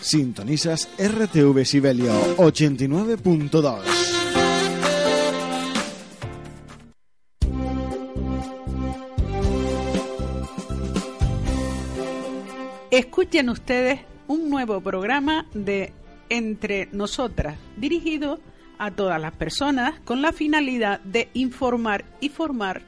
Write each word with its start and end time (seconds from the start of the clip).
Sintonizas 0.00 0.88
RTV 0.98 1.64
Sibelio 1.64 2.12
89.2. 2.36 3.80
Escuchen 12.90 13.50
ustedes 13.50 14.00
un 14.26 14.50
nuevo 14.50 14.80
programa 14.80 15.46
de 15.54 15.92
Entre 16.28 16.88
Nosotras, 16.92 17.56
dirigido 17.76 18.40
a 18.78 18.90
todas 18.90 19.20
las 19.20 19.32
personas 19.32 20.00
con 20.00 20.22
la 20.22 20.32
finalidad 20.32 21.00
de 21.00 21.28
informar 21.34 22.04
y 22.20 22.30
formar 22.30 22.82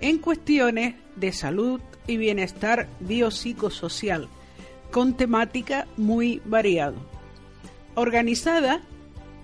en 0.00 0.18
cuestiones 0.18 0.94
de 1.16 1.32
salud 1.32 1.80
y 2.06 2.18
bienestar 2.18 2.88
biopsicosocial 3.00 4.28
con 4.90 5.14
temática 5.14 5.86
muy 5.96 6.40
variado. 6.44 6.96
Organizada 7.94 8.80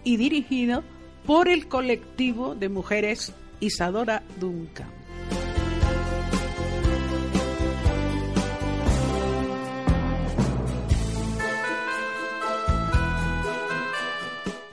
y 0.04 0.16
dirigido 0.16 0.82
por 1.26 1.48
el 1.48 1.68
colectivo 1.68 2.54
de 2.54 2.68
mujeres 2.68 3.32
Isadora 3.60 4.22
Duncan. 4.40 4.88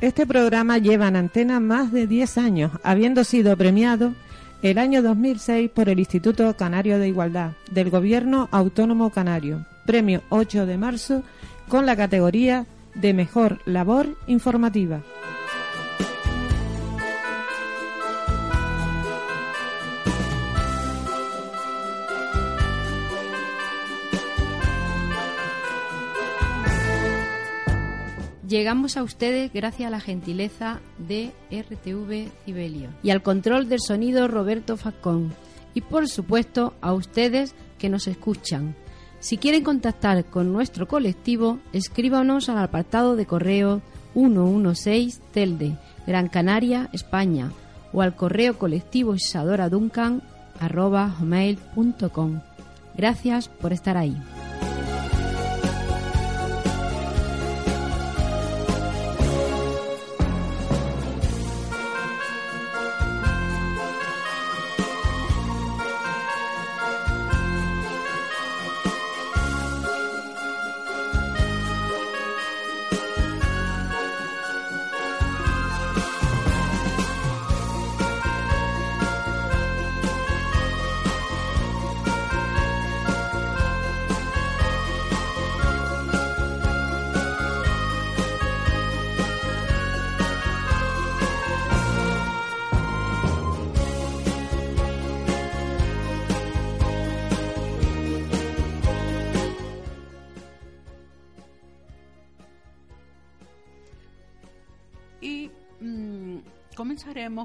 Este 0.01 0.25
programa 0.25 0.77
lleva 0.77 1.09
en 1.09 1.17
antena 1.17 1.59
más 1.59 1.91
de 1.91 2.07
10 2.07 2.37
años, 2.37 2.71
habiendo 2.83 3.25
sido 3.25 3.57
premiado 3.57 4.13
el 4.61 4.77
año 4.77 5.01
2006 5.01 5.69
por 5.71 5.89
el 5.89 5.99
Instituto 5.99 6.55
Canario 6.55 6.99
de 6.99 7.09
Igualdad 7.09 7.51
del 7.69 7.89
Gobierno 7.89 8.47
Autónomo 8.51 9.09
Canario 9.09 9.65
premio 9.89 10.21
8 10.29 10.67
de 10.67 10.77
marzo, 10.77 11.23
con 11.67 11.87
la 11.87 11.95
categoría 11.95 12.67
de 12.93 13.11
Mejor 13.11 13.59
Labor 13.65 14.19
Informativa. 14.27 15.01
Llegamos 28.47 28.95
a 28.95 29.01
ustedes 29.01 29.51
gracias 29.51 29.87
a 29.87 29.89
la 29.89 29.99
gentileza 29.99 30.81
de 30.99 31.31
RTV 31.49 32.29
Cibelio 32.45 32.91
y 33.01 33.09
al 33.09 33.23
control 33.23 33.67
del 33.69 33.79
sonido 33.79 34.27
Roberto 34.27 34.77
Facón 34.77 35.33
y 35.73 35.81
por 35.81 36.07
supuesto 36.07 36.75
a 36.79 36.93
ustedes 36.93 37.55
que 37.79 37.89
nos 37.89 38.07
escuchan 38.07 38.75
si 39.19 39.37
quieren 39.37 39.63
contactar 39.63 40.25
con 40.25 40.53
nuestro 40.53 40.87
colectivo, 40.87 41.59
escríbanos 41.73 42.49
al 42.49 42.59
apartado 42.59 43.15
de 43.15 43.25
correo 43.25 43.81
116 44.13 45.21
Telde, 45.33 45.77
Gran 46.07 46.29
Canaria, 46.29 46.89
España, 46.93 47.51
o 47.91 48.01
al 48.01 48.15
correo 48.15 48.57
colectivo 48.57 49.15
isadoraduncan 49.15 50.21
Gracias 52.95 53.47
por 53.47 53.73
estar 53.73 53.97
ahí. 53.97 54.17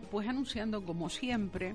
Pues 0.05 0.29
anunciando 0.29 0.85
como 0.85 1.09
siempre 1.09 1.75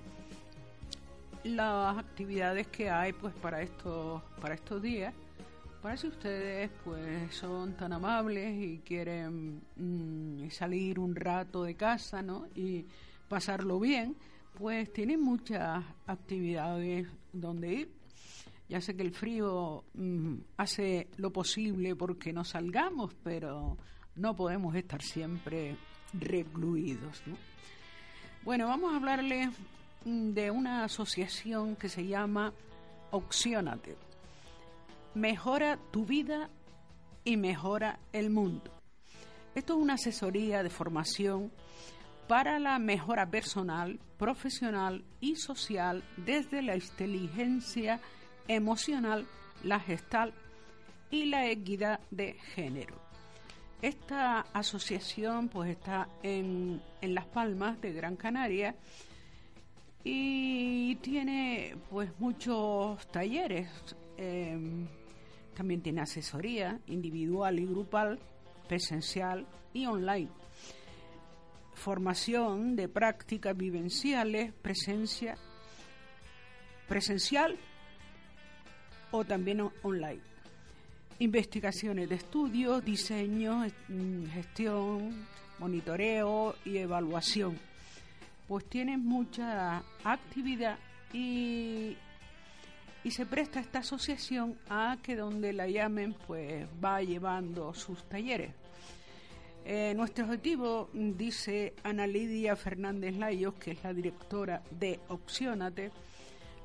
las 1.43 1.97
actividades 1.97 2.67
que 2.67 2.89
hay 2.89 3.13
pues 3.13 3.33
para 3.35 3.61
estos 3.61 4.21
para 4.41 4.55
estos 4.55 4.81
días. 4.81 5.13
Para 5.81 5.95
si 5.95 6.07
ustedes 6.07 6.69
pues 6.83 7.33
son 7.33 7.73
tan 7.77 7.93
amables 7.93 8.53
y 8.61 8.79
quieren 8.79 9.61
mm, 9.77 10.49
salir 10.49 10.99
un 10.99 11.15
rato 11.15 11.63
de 11.63 11.75
casa 11.75 12.21
no 12.21 12.47
y 12.55 12.85
pasarlo 13.29 13.79
bien 13.79 14.15
pues 14.57 14.91
tienen 14.91 15.21
muchas 15.21 15.83
actividades 16.05 17.07
donde 17.31 17.73
ir. 17.73 17.91
Ya 18.67 18.81
sé 18.81 18.95
que 18.95 19.03
el 19.03 19.13
frío 19.13 19.85
mm, 19.93 20.35
hace 20.57 21.07
lo 21.17 21.31
posible 21.31 21.95
porque 21.95 22.33
no 22.33 22.43
salgamos 22.43 23.15
pero 23.23 23.77
no 24.15 24.35
podemos 24.35 24.75
estar 24.75 25.01
siempre 25.01 25.77
recluidos. 26.13 27.23
Bueno, 28.43 28.67
vamos 28.67 28.93
a 28.93 28.95
hablarles 28.95 29.49
mm, 30.05 30.31
de 30.31 30.49
una 30.49 30.85
asociación 30.85 31.75
que 31.75 31.89
se 31.89 32.07
llama 32.07 32.53
Opcionate. 33.11 33.97
Mejora 35.13 35.77
tu 35.91 36.05
vida 36.05 36.49
y 37.25 37.35
mejora 37.35 37.99
el 38.13 38.29
mundo. 38.29 38.71
Esto 39.55 39.73
es 39.73 39.79
una 39.79 39.95
asesoría 39.95 40.63
de 40.63 40.69
formación 40.69 41.51
para 42.29 42.59
la 42.59 42.79
mejora 42.79 43.29
personal, 43.29 43.99
profesional 44.17 45.03
y 45.19 45.35
social 45.35 46.03
desde 46.15 46.61
la 46.61 46.75
inteligencia 46.75 47.99
emocional, 48.47 49.27
la 49.63 49.79
gestal 49.79 50.33
y 51.11 51.25
la 51.25 51.49
equidad 51.49 51.99
de 52.09 52.35
género. 52.55 53.08
Esta 53.81 54.41
asociación 54.41 55.47
pues 55.47 55.71
está 55.71 56.09
en, 56.21 56.81
Las 57.01 57.25
Palmas 57.27 57.79
de 57.79 57.93
Gran 57.93 58.17
Canaria 58.17 58.75
y 60.03 60.95
tiene 60.97 61.77
pues 61.89 62.11
muchos 62.19 63.07
talleres. 63.09 63.69
Em, 64.17 64.85
también 65.55 65.81
tiene 65.81 66.01
asesoría 66.01 66.77
individual 66.87 67.57
y 67.57 67.65
grupal, 67.65 68.19
presencial 68.67 69.47
y 69.73 69.85
online. 69.85 70.29
Formación 71.73 72.75
de 72.75 72.89
prácticas 72.89 73.55
vivenciales, 73.55 74.51
presencia 74.61 75.37
presencial 76.89 77.57
o 79.11 79.23
también 79.23 79.61
online 79.83 80.28
investigaciones 81.19 82.09
de 82.09 82.15
estudio, 82.15 82.81
diseño, 82.81 83.65
mm, 83.89 84.25
gestión, 84.27 85.27
monitoreo 85.59 86.55
y 86.65 86.77
evaluación. 86.77 87.57
Pues 88.47 88.65
tienen 88.65 89.05
mucha 89.05 89.83
actividad 90.03 90.77
y, 91.13 91.97
y 93.03 93.11
se 93.11 93.25
presta 93.25 93.59
esta 93.59 93.79
asociación 93.79 94.57
a 94.69 94.97
que 95.03 95.15
donde 95.15 95.53
la 95.53 95.67
llamen 95.67 96.15
pues 96.25 96.65
va 96.83 97.01
llevando 97.01 97.73
sus 97.73 98.03
talleres. 98.05 98.53
Eh, 99.65 99.93
nuestro 99.95 100.25
objetivo, 100.25 100.89
dice 100.93 101.75
Ana 101.83 102.07
Lidia 102.07 102.55
Fernández 102.55 103.15
Layos, 103.17 103.53
que 103.55 103.71
es 103.71 103.83
la 103.83 103.93
directora 103.93 104.63
de 104.71 104.99
Opcionate, 105.09 105.91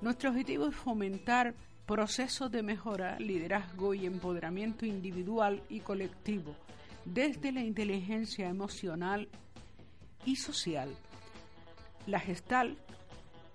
nuestro 0.01 0.31
objetivo 0.31 0.69
es 0.69 0.75
fomentar 0.75 1.55
procesos 1.87 2.51
de 2.51 2.63
mejora, 2.63 3.19
liderazgo 3.19 3.95
y 3.95 4.07
empoderamiento 4.07 4.87
individual 4.87 5.63
y 5.69 5.81
colectivo, 5.81 6.57
desde 7.05 7.53
la 7.53 7.63
inteligencia 7.63 8.49
emocional 8.49 9.29
y 10.25 10.37
social, 10.37 10.95
la 12.07 12.21
gestal 12.21 12.79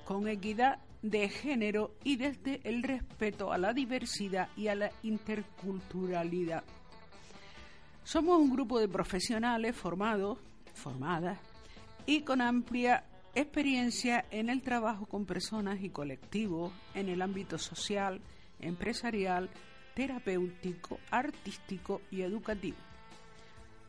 con 0.06 0.28
equidad 0.28 0.80
de 1.02 1.30
género 1.30 1.96
y 2.04 2.18
desde 2.18 2.60
el 2.64 2.84
respeto 2.84 3.52
a 3.52 3.58
la 3.58 3.74
diversidad 3.74 4.50
y 4.56 4.68
a 4.68 4.76
la 4.76 4.92
interculturalidad. 5.04 6.64
Somos 8.04 8.40
un 8.40 8.52
grupo 8.52 8.80
de 8.80 8.88
profesionales 8.88 9.76
formados, 9.76 10.40
formadas 10.74 11.40
y 12.06 12.22
con 12.22 12.42
amplia 12.42 13.04
experiencia 13.42 14.26
en 14.32 14.50
el 14.50 14.62
trabajo 14.62 15.06
con 15.06 15.26
personas 15.26 15.82
y 15.82 15.90
colectivos 15.90 16.72
en 16.94 17.10
el 17.10 17.22
ámbito 17.22 17.58
social, 17.58 18.22
empresarial, 18.60 19.50
terapéutico, 19.94 21.00
artístico 21.12 22.02
y 22.12 22.22
educativo. 22.22 22.78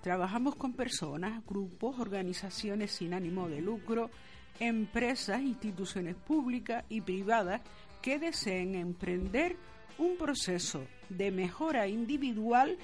Trabajamos 0.03 0.57
con 0.57 0.73
personas, 0.73 1.45
grupos, 1.47 1.99
organizaciones 1.99 2.93
sin 2.93 3.13
ánimo 3.13 3.49
de 3.49 3.61
lucro, 3.61 4.11
empresas, 4.59 5.43
instituciones 5.43 6.17
públicas 6.17 6.85
y 6.89 7.01
privadas 7.01 7.61
que 8.01 8.19
deseen 8.19 8.75
emprender 8.75 9.57
un 9.99 10.17
proceso 10.17 10.87
de 11.11 11.31
mejora 11.31 11.87
individual 11.87 12.79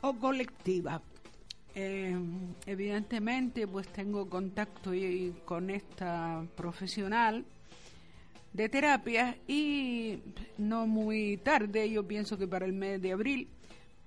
o 0.00 0.14
colectiva. 0.14 1.02
Eh, 1.74 2.14
evidentemente, 2.66 3.66
pues 3.66 3.88
tengo 3.88 4.28
contacto 4.28 4.92
con 5.44 5.70
esta 5.70 6.44
profesional 6.54 7.44
de 8.52 8.68
terapia 8.68 9.38
y 9.48 10.18
no 10.58 10.86
muy 10.86 11.38
tarde, 11.38 11.88
yo 11.90 12.06
pienso 12.06 12.36
que 12.36 12.46
para 12.46 12.66
el 12.66 12.74
mes 12.74 13.00
de 13.00 13.12
abril, 13.12 13.48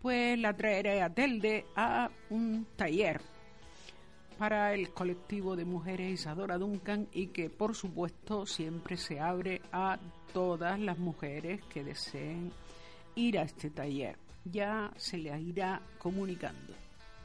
pues 0.02 0.38
la 0.38 0.56
traeré 0.56 1.02
a 1.02 1.10
Telde 1.10 1.66
a 1.76 2.12
un 2.30 2.68
taller 2.76 3.22
para 4.38 4.74
el 4.74 4.90
colectivo 4.90 5.56
de 5.56 5.66
mujeres 5.66 6.12
Isadora 6.12 6.58
Duncan 6.58 7.08
y 7.14 7.28
que 7.28 7.50
por 7.50 7.74
supuesto 7.74 8.46
siempre 8.46 8.98
se 8.98 9.20
abre 9.20 9.62
a 9.72 9.98
todas 10.34 10.80
las 10.80 11.00
mujeres 11.00 11.64
que 11.74 11.84
deseen 11.84 12.52
ir 13.16 13.40
a 13.40 13.44
este 13.44 13.70
taller. 13.70 14.18
Ya 14.44 14.92
se 14.98 15.18
les 15.18 15.42
irá 15.42 15.82
comunicando. 15.98 16.85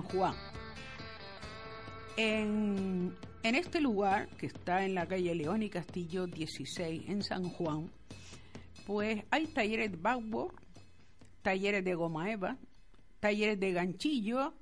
San 0.00 0.08
Juan. 0.08 0.34
En, 2.16 3.16
este 3.42 3.80
lugar, 3.80 4.28
que 4.36 4.46
está 4.46 4.84
en 4.84 4.94
la 4.94 5.06
calle 5.06 5.34
León 5.34 5.62
y 5.62 5.68
Castillo 5.68 6.26
16, 6.26 7.08
en 7.08 7.22
San 7.22 7.44
Juan, 7.50 7.90
pues 8.86 9.24
hay 9.30 9.46
talleres 9.46 9.90
de 9.92 9.96
backboard, 9.98 10.54
talleres 11.42 11.84
de 11.84 11.94
goma 11.94 12.30
eva, 12.30 12.56
talleres 13.20 13.58
de 13.60 13.72
ganchillo 13.72 14.54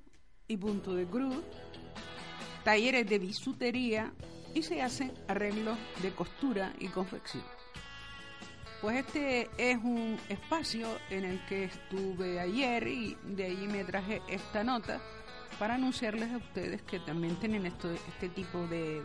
y 0.47 0.57
punto 0.57 0.95
de 0.95 1.05
cruz, 1.05 1.43
talleres 2.63 3.07
de 3.07 3.19
bisutería 3.19 4.13
y 4.53 4.63
se 4.63 4.81
hacen 4.81 5.11
arreglos 5.27 5.77
de 6.01 6.11
costura 6.11 6.73
y 6.79 6.87
confección. 6.87 7.43
Pues 8.81 9.05
este 9.05 9.49
es 9.57 9.77
un 9.77 10.17
espacio 10.29 10.87
en 11.09 11.25
el 11.25 11.45
que 11.47 11.65
estuve 11.65 12.39
ayer 12.39 12.87
y 12.87 13.17
de 13.23 13.45
ahí 13.45 13.67
me 13.67 13.83
traje 13.83 14.21
esta 14.29 14.63
nota 14.63 15.01
para 15.59 15.75
anunciarles 15.75 16.31
a 16.31 16.37
ustedes 16.37 16.81
que 16.83 16.99
también 16.99 17.35
tienen 17.35 17.65
este 17.65 18.29
tipo 18.29 18.65
de, 18.67 19.03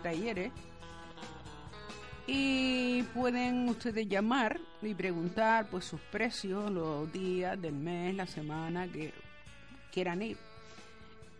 talleres 0.00 0.52
y 2.28 3.02
pueden 3.14 3.68
ustedes 3.68 4.08
llamar 4.08 4.60
y 4.80 4.94
preguntar 4.94 5.68
pues 5.68 5.84
sus 5.86 6.00
precios, 6.00 6.70
los 6.70 7.12
días 7.12 7.60
del 7.60 7.74
mes, 7.74 8.14
la 8.14 8.26
semana 8.26 8.86
que 8.86 9.12
quieran 9.90 10.22
ir. 10.22 10.36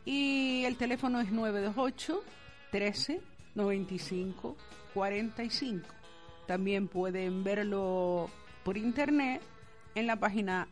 Y 0.04 0.64
el 0.64 0.76
teléfono 0.76 1.20
es 1.20 1.30
928 1.30 2.24
13 2.72 3.20
95 3.54 4.56
45. 4.94 5.86
También 6.46 6.88
pueden 6.88 7.44
verlo 7.44 8.30
por 8.64 8.76
internet 8.78 9.42
en 9.94 10.06
la 10.06 10.16
página 10.16 10.66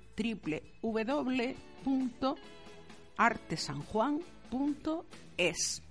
www.artesanjuan.es. 3.19 5.83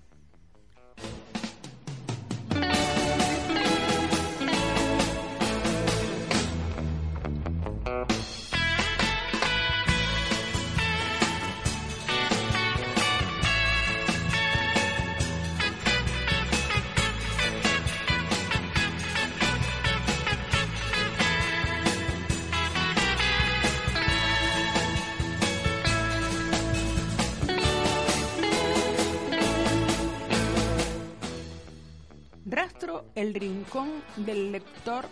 El 33.25 33.33
Rincón 33.33 34.03
del 34.17 34.51
Lector 34.51 35.05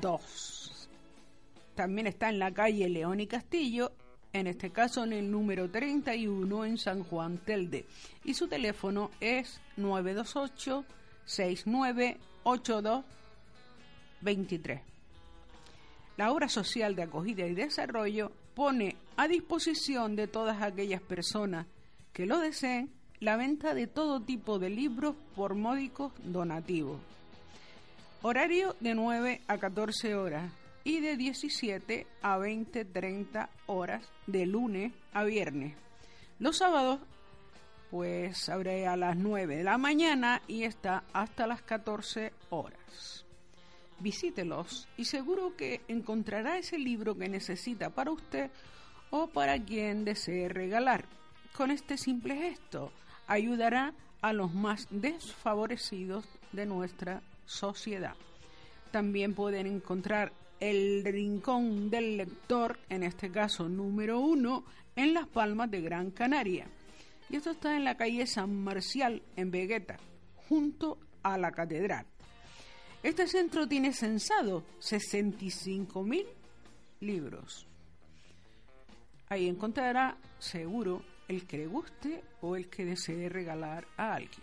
2. 0.00 0.88
También 1.76 2.08
está 2.08 2.30
en 2.30 2.40
la 2.40 2.52
calle 2.52 2.88
León 2.88 3.20
y 3.20 3.28
Castillo, 3.28 3.92
en 4.32 4.48
este 4.48 4.70
caso 4.70 5.04
en 5.04 5.12
el 5.12 5.30
número 5.30 5.70
31 5.70 6.64
en 6.64 6.78
San 6.78 7.04
Juan 7.04 7.38
Telde. 7.38 7.86
Y 8.24 8.34
su 8.34 8.48
teléfono 8.48 9.12
es 9.20 9.60
928 9.76 10.84
6982 11.26 13.04
23. 14.20 14.80
La 16.16 16.32
obra 16.32 16.48
social 16.48 16.96
de 16.96 17.04
acogida 17.04 17.46
y 17.46 17.54
desarrollo 17.54 18.32
pone 18.56 18.96
a 19.16 19.28
disposición 19.28 20.16
de 20.16 20.26
todas 20.26 20.60
aquellas 20.60 21.02
personas 21.02 21.68
que 22.12 22.26
lo 22.26 22.40
deseen 22.40 22.90
la 23.20 23.36
venta 23.36 23.74
de 23.74 23.86
todo 23.86 24.22
tipo 24.22 24.58
de 24.58 24.70
libros 24.70 25.14
por 25.36 25.54
módicos 25.54 26.12
donativos. 26.24 26.98
Horario 28.20 28.74
de 28.80 28.96
9 28.96 29.42
a 29.46 29.58
14 29.58 30.16
horas 30.16 30.50
y 30.82 30.98
de 30.98 31.16
17 31.16 32.04
a 32.20 32.36
20, 32.36 32.84
30 32.84 33.48
horas 33.66 34.10
de 34.26 34.44
lunes 34.44 34.92
a 35.12 35.22
viernes. 35.22 35.76
Los 36.40 36.58
sábados 36.58 36.98
pues 37.92 38.48
abre 38.48 38.88
a 38.88 38.96
las 38.96 39.16
9 39.16 39.58
de 39.58 39.62
la 39.62 39.78
mañana 39.78 40.42
y 40.48 40.64
está 40.64 41.04
hasta 41.12 41.46
las 41.46 41.62
14 41.62 42.32
horas. 42.50 43.24
Visítelos 44.00 44.88
y 44.96 45.04
seguro 45.04 45.54
que 45.56 45.82
encontrará 45.86 46.58
ese 46.58 46.76
libro 46.76 47.16
que 47.16 47.28
necesita 47.28 47.90
para 47.90 48.10
usted 48.10 48.50
o 49.10 49.28
para 49.28 49.62
quien 49.62 50.04
desee 50.04 50.48
regalar. 50.48 51.04
Con 51.56 51.70
este 51.70 51.96
simple 51.96 52.34
gesto 52.34 52.90
ayudará 53.28 53.94
a 54.22 54.32
los 54.32 54.52
más 54.52 54.88
desfavorecidos 54.90 56.26
de 56.50 56.66
nuestra 56.66 57.22
sociedad. 57.48 58.14
También 58.92 59.34
pueden 59.34 59.66
encontrar 59.66 60.32
el 60.60 61.04
Rincón 61.04 61.90
del 61.90 62.16
Lector, 62.16 62.78
en 62.88 63.02
este 63.02 63.30
caso 63.30 63.68
número 63.68 64.20
uno, 64.20 64.64
en 64.94 65.14
Las 65.14 65.26
Palmas 65.28 65.70
de 65.70 65.80
Gran 65.80 66.10
Canaria. 66.10 66.68
Y 67.30 67.36
esto 67.36 67.50
está 67.50 67.76
en 67.76 67.84
la 67.84 67.96
calle 67.96 68.26
San 68.26 68.54
Marcial, 68.54 69.22
en 69.36 69.50
Vegueta, 69.50 69.98
junto 70.48 70.98
a 71.22 71.38
la 71.38 71.50
catedral. 71.50 72.06
Este 73.02 73.26
centro 73.26 73.68
tiene 73.68 73.92
censado 73.92 74.64
65.000 74.80 76.26
libros. 77.00 77.66
Ahí 79.28 79.46
encontrará 79.46 80.16
seguro 80.38 81.02
el 81.28 81.46
que 81.46 81.58
le 81.58 81.66
guste 81.66 82.24
o 82.40 82.56
el 82.56 82.68
que 82.68 82.84
desee 82.84 83.28
regalar 83.28 83.86
a 83.96 84.14
alguien. 84.14 84.42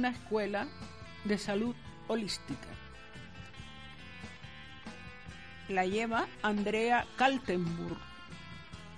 Una 0.00 0.08
escuela 0.08 0.66
de 1.24 1.36
salud 1.36 1.74
holística. 2.08 2.68
La 5.68 5.84
lleva 5.84 6.26
Andrea 6.40 7.04
Kaltenburg 7.16 7.98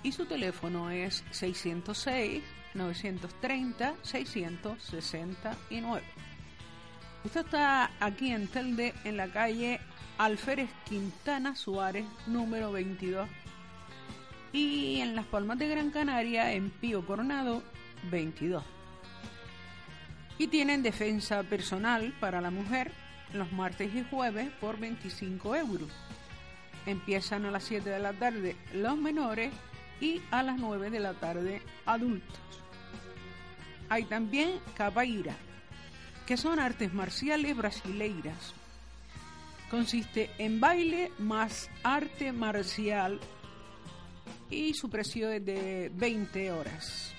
y 0.01 0.13
su 0.13 0.25
teléfono 0.25 0.91
es 0.91 1.25
606 1.31 2.41
930 2.73 3.95
669. 4.01 6.03
Esto 7.25 7.39
está 7.41 7.91
aquí 7.99 8.31
en 8.31 8.47
Telde, 8.47 8.93
en 9.03 9.17
la 9.17 9.27
calle 9.27 9.81
Alférez 10.17 10.69
Quintana 10.87 11.57
Suárez, 11.57 12.05
número 12.27 12.71
22. 12.71 13.27
Y 14.53 15.01
en 15.01 15.17
Las 15.17 15.25
Palmas 15.25 15.59
de 15.59 15.67
Gran 15.67 15.91
Canaria, 15.91 16.53
en 16.53 16.69
Pío 16.69 17.05
Coronado, 17.05 17.61
22. 18.09 18.63
Y 20.43 20.47
tienen 20.47 20.83
defensa 20.83 21.41
personal 21.43 22.13
para 22.19 22.41
la 22.41 22.51
mujer 22.51 22.91
los 23.31 23.53
martes 23.53 23.95
y 23.95 24.03
jueves 24.03 24.49
por 24.59 24.77
25 24.77 25.55
euros. 25.55 25.87
Empiezan 26.85 27.45
a 27.45 27.51
las 27.51 27.63
7 27.63 27.89
de 27.89 27.99
la 27.99 28.11
tarde 28.11 28.57
los 28.73 28.97
menores 28.97 29.53
y 30.01 30.21
a 30.31 30.43
las 30.43 30.57
9 30.59 30.89
de 30.89 30.99
la 30.99 31.13
tarde 31.13 31.61
adultos. 31.85 32.37
Hay 33.87 34.03
también 34.03 34.59
capoeira, 34.75 35.37
que 36.27 36.35
son 36.35 36.59
artes 36.59 36.93
marciales 36.93 37.55
brasileiras. 37.55 38.53
Consiste 39.71 40.29
en 40.39 40.59
baile 40.59 41.09
más 41.19 41.69
arte 41.83 42.33
marcial 42.33 43.21
y 44.49 44.73
su 44.73 44.89
precio 44.89 45.31
es 45.31 45.45
de 45.45 45.89
20 45.95 46.51
horas. 46.51 47.13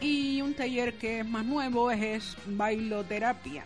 Y 0.00 0.40
un 0.42 0.54
taller 0.54 0.94
que 0.94 1.20
es 1.20 1.26
más 1.26 1.44
nuevo 1.44 1.90
es, 1.90 2.36
bailoterapia, 2.46 3.64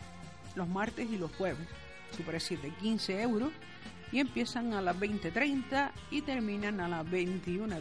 los 0.55 0.69
martes 0.69 1.09
y 1.11 1.19
los 1.19 1.31
jueves. 1.37 1.67
Su 2.17 2.23
precio 2.23 2.59
de 2.61 2.71
15 2.71 3.23
euros 3.23 3.53
y 4.13 4.21
empiezan 4.21 4.75
a 4.75 4.83
las 4.83 4.97
20.30 4.99 5.91
y 6.11 6.23
terminan 6.23 6.81
a 6.81 6.89
las 6.89 7.07
21.30. 7.07 7.81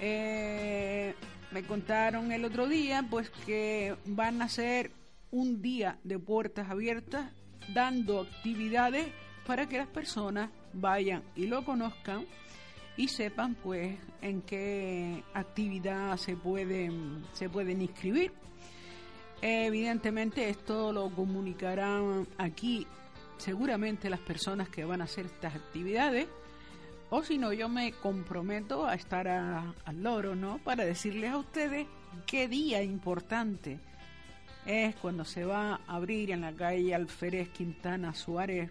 Eh, 0.00 1.14
me 1.52 1.62
contaron 1.62 2.32
el 2.32 2.44
otro 2.44 2.66
día 2.66 3.04
pues 3.08 3.30
que 3.46 3.96
van 4.04 4.42
a 4.42 4.46
hacer 4.46 4.90
un 5.30 5.62
día 5.62 5.98
de 6.04 6.18
puertas 6.18 6.68
abiertas 6.68 7.30
dando 7.72 8.20
actividades 8.20 9.08
para 9.46 9.68
que 9.68 9.78
las 9.78 9.86
personas 9.86 10.50
vayan 10.72 11.22
y 11.34 11.46
lo 11.46 11.64
conozcan 11.64 12.26
y 12.96 13.08
sepan 13.08 13.54
pues 13.54 13.98
en 14.22 14.42
qué 14.42 15.22
actividad 15.34 16.16
se 16.16 16.36
pueden 16.36 17.24
se 17.32 17.48
pueden 17.48 17.82
inscribir. 17.82 18.32
Evidentemente 19.42 20.48
esto 20.48 20.92
lo 20.92 21.10
comunicarán 21.10 22.26
aquí 22.38 22.86
seguramente 23.36 24.08
las 24.08 24.20
personas 24.20 24.68
que 24.70 24.84
van 24.84 25.02
a 25.02 25.04
hacer 25.04 25.26
estas 25.26 25.54
actividades 25.54 26.26
o 27.10 27.22
si 27.22 27.38
no 27.38 27.52
yo 27.52 27.68
me 27.68 27.92
comprometo 27.92 28.86
a 28.86 28.94
estar 28.94 29.28
al 29.28 30.02
loro, 30.02 30.34
¿no? 30.34 30.58
Para 30.58 30.84
decirles 30.84 31.30
a 31.30 31.38
ustedes 31.38 31.86
qué 32.26 32.48
día 32.48 32.82
importante 32.82 33.78
es 34.64 34.96
cuando 34.96 35.24
se 35.24 35.44
va 35.44 35.80
a 35.86 35.96
abrir 35.96 36.32
en 36.32 36.40
la 36.40 36.52
calle 36.52 36.94
Alférez 36.94 37.50
Quintana 37.50 38.14
Suárez 38.14 38.70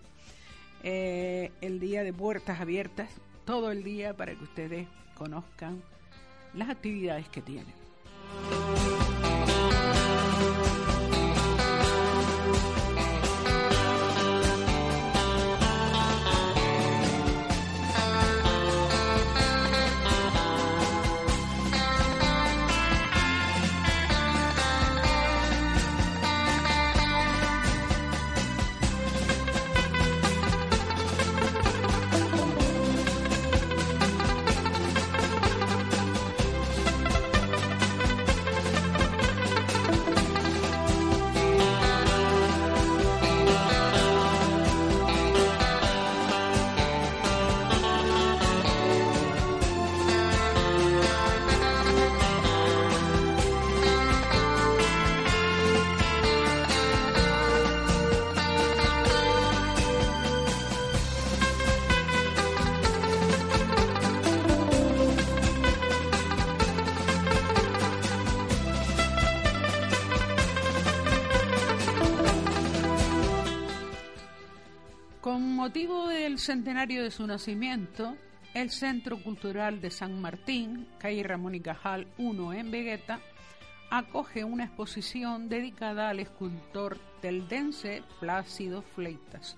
eh, 0.83 1.51
el 1.61 1.79
día 1.79 2.03
de 2.03 2.11
puertas 2.11 2.59
abiertas 2.59 3.09
todo 3.45 3.71
el 3.71 3.83
día 3.83 4.15
para 4.15 4.35
que 4.35 4.43
ustedes 4.43 4.87
conozcan 5.15 5.81
las 6.53 6.69
actividades 6.69 7.29
que 7.29 7.41
tienen. 7.41 7.73
Con 75.25 75.55
motivo 75.55 76.07
del 76.07 76.37
centenario 76.37 77.01
de 77.01 77.09
su 77.09 77.25
nacimiento, 77.25 78.15
el 78.53 78.69
Centro 78.69 79.17
Cultural 79.23 79.81
de 79.81 79.89
San 79.89 80.21
Martín, 80.21 80.87
calle 80.99 81.23
Ramón 81.23 81.55
y 81.55 81.61
Cajal 81.61 82.05
1 82.19 82.53
en 82.53 82.69
Vegueta, 82.69 83.19
acoge 83.89 84.43
una 84.43 84.65
exposición 84.65 85.49
dedicada 85.49 86.09
al 86.09 86.19
escultor 86.19 86.99
teldense 87.23 88.03
Plácido 88.19 88.83
Fleitas. 88.83 89.57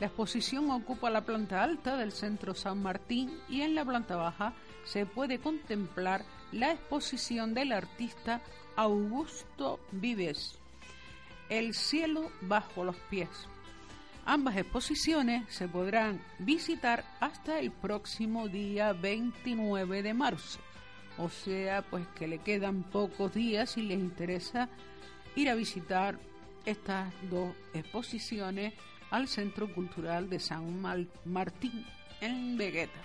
La 0.00 0.08
exposición 0.08 0.70
ocupa 0.70 1.08
la 1.08 1.22
planta 1.22 1.62
alta 1.62 1.96
del 1.96 2.12
Centro 2.12 2.54
San 2.54 2.82
Martín 2.82 3.38
y 3.48 3.62
en 3.62 3.74
la 3.74 3.86
planta 3.86 4.16
baja 4.16 4.52
se 4.84 5.06
puede 5.06 5.38
contemplar 5.38 6.26
la 6.52 6.72
exposición 6.72 7.54
del 7.54 7.72
artista 7.72 8.42
Augusto 8.76 9.80
Vives, 9.92 10.58
El 11.48 11.72
cielo 11.72 12.30
bajo 12.42 12.84
los 12.84 12.96
pies 13.08 13.48
Ambas 14.24 14.56
exposiciones 14.56 15.44
se 15.52 15.68
podrán 15.68 16.20
visitar 16.38 17.04
hasta 17.20 17.58
el 17.58 17.70
próximo 17.70 18.48
día 18.48 18.92
29 18.92 20.02
de 20.02 20.14
marzo. 20.14 20.60
O 21.18 21.28
sea, 21.28 21.82
pues 21.82 22.06
que 22.08 22.28
le 22.28 22.38
quedan 22.38 22.82
pocos 22.82 23.34
días 23.34 23.70
si 23.70 23.82
les 23.82 23.98
interesa 23.98 24.68
ir 25.34 25.50
a 25.50 25.54
visitar 25.54 26.18
estas 26.64 27.12
dos 27.30 27.54
exposiciones 27.74 28.74
al 29.10 29.28
Centro 29.28 29.72
Cultural 29.74 30.30
de 30.30 30.40
San 30.40 30.80
Martín 31.24 31.84
en 32.20 32.56
Vegueta. 32.56 33.00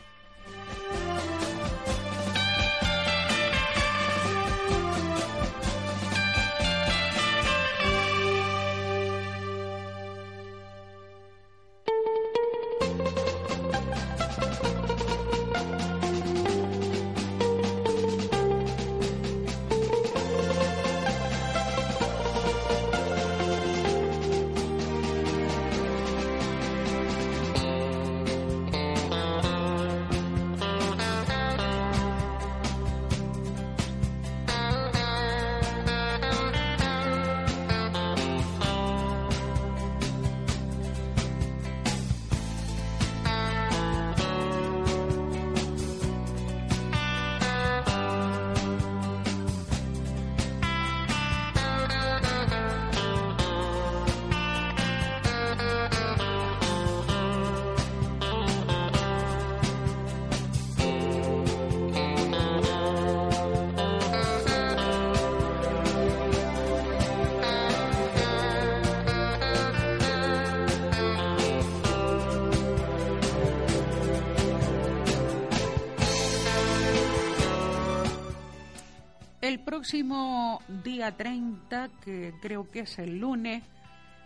Próximo 79.85 80.63
día 80.83 81.15
30, 81.15 81.89
que 82.03 82.33
creo 82.41 82.71
que 82.71 82.79
es 82.79 82.97
el 82.97 83.19
lunes, 83.19 83.61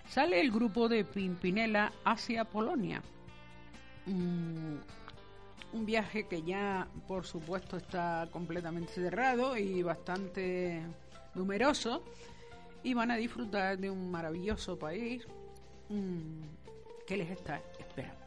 sale 0.07 0.39
el 0.39 0.51
grupo 0.51 0.87
de 0.87 1.03
Pimpinela 1.03 1.91
hacia 2.05 2.45
Polonia. 2.45 3.01
Mm, 4.05 4.77
un 5.73 5.85
viaje 5.85 6.27
que 6.29 6.43
ya, 6.43 6.87
por 7.09 7.25
supuesto, 7.25 7.75
está 7.75 8.29
completamente 8.31 8.93
cerrado 8.93 9.57
y 9.57 9.83
bastante 9.83 10.81
numeroso. 11.35 12.05
Y 12.81 12.93
van 12.93 13.11
a 13.11 13.17
disfrutar 13.17 13.77
de 13.77 13.89
un 13.89 14.09
maravilloso 14.09 14.79
país 14.79 15.27
mm, 15.89 16.41
que 17.05 17.17
les 17.17 17.31
está 17.31 17.61
esperando. 17.77 18.23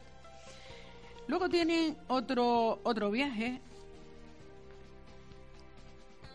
Luego 1.27 1.49
tienen 1.49 1.97
otro, 2.09 2.79
otro 2.83 3.09
viaje 3.09 3.59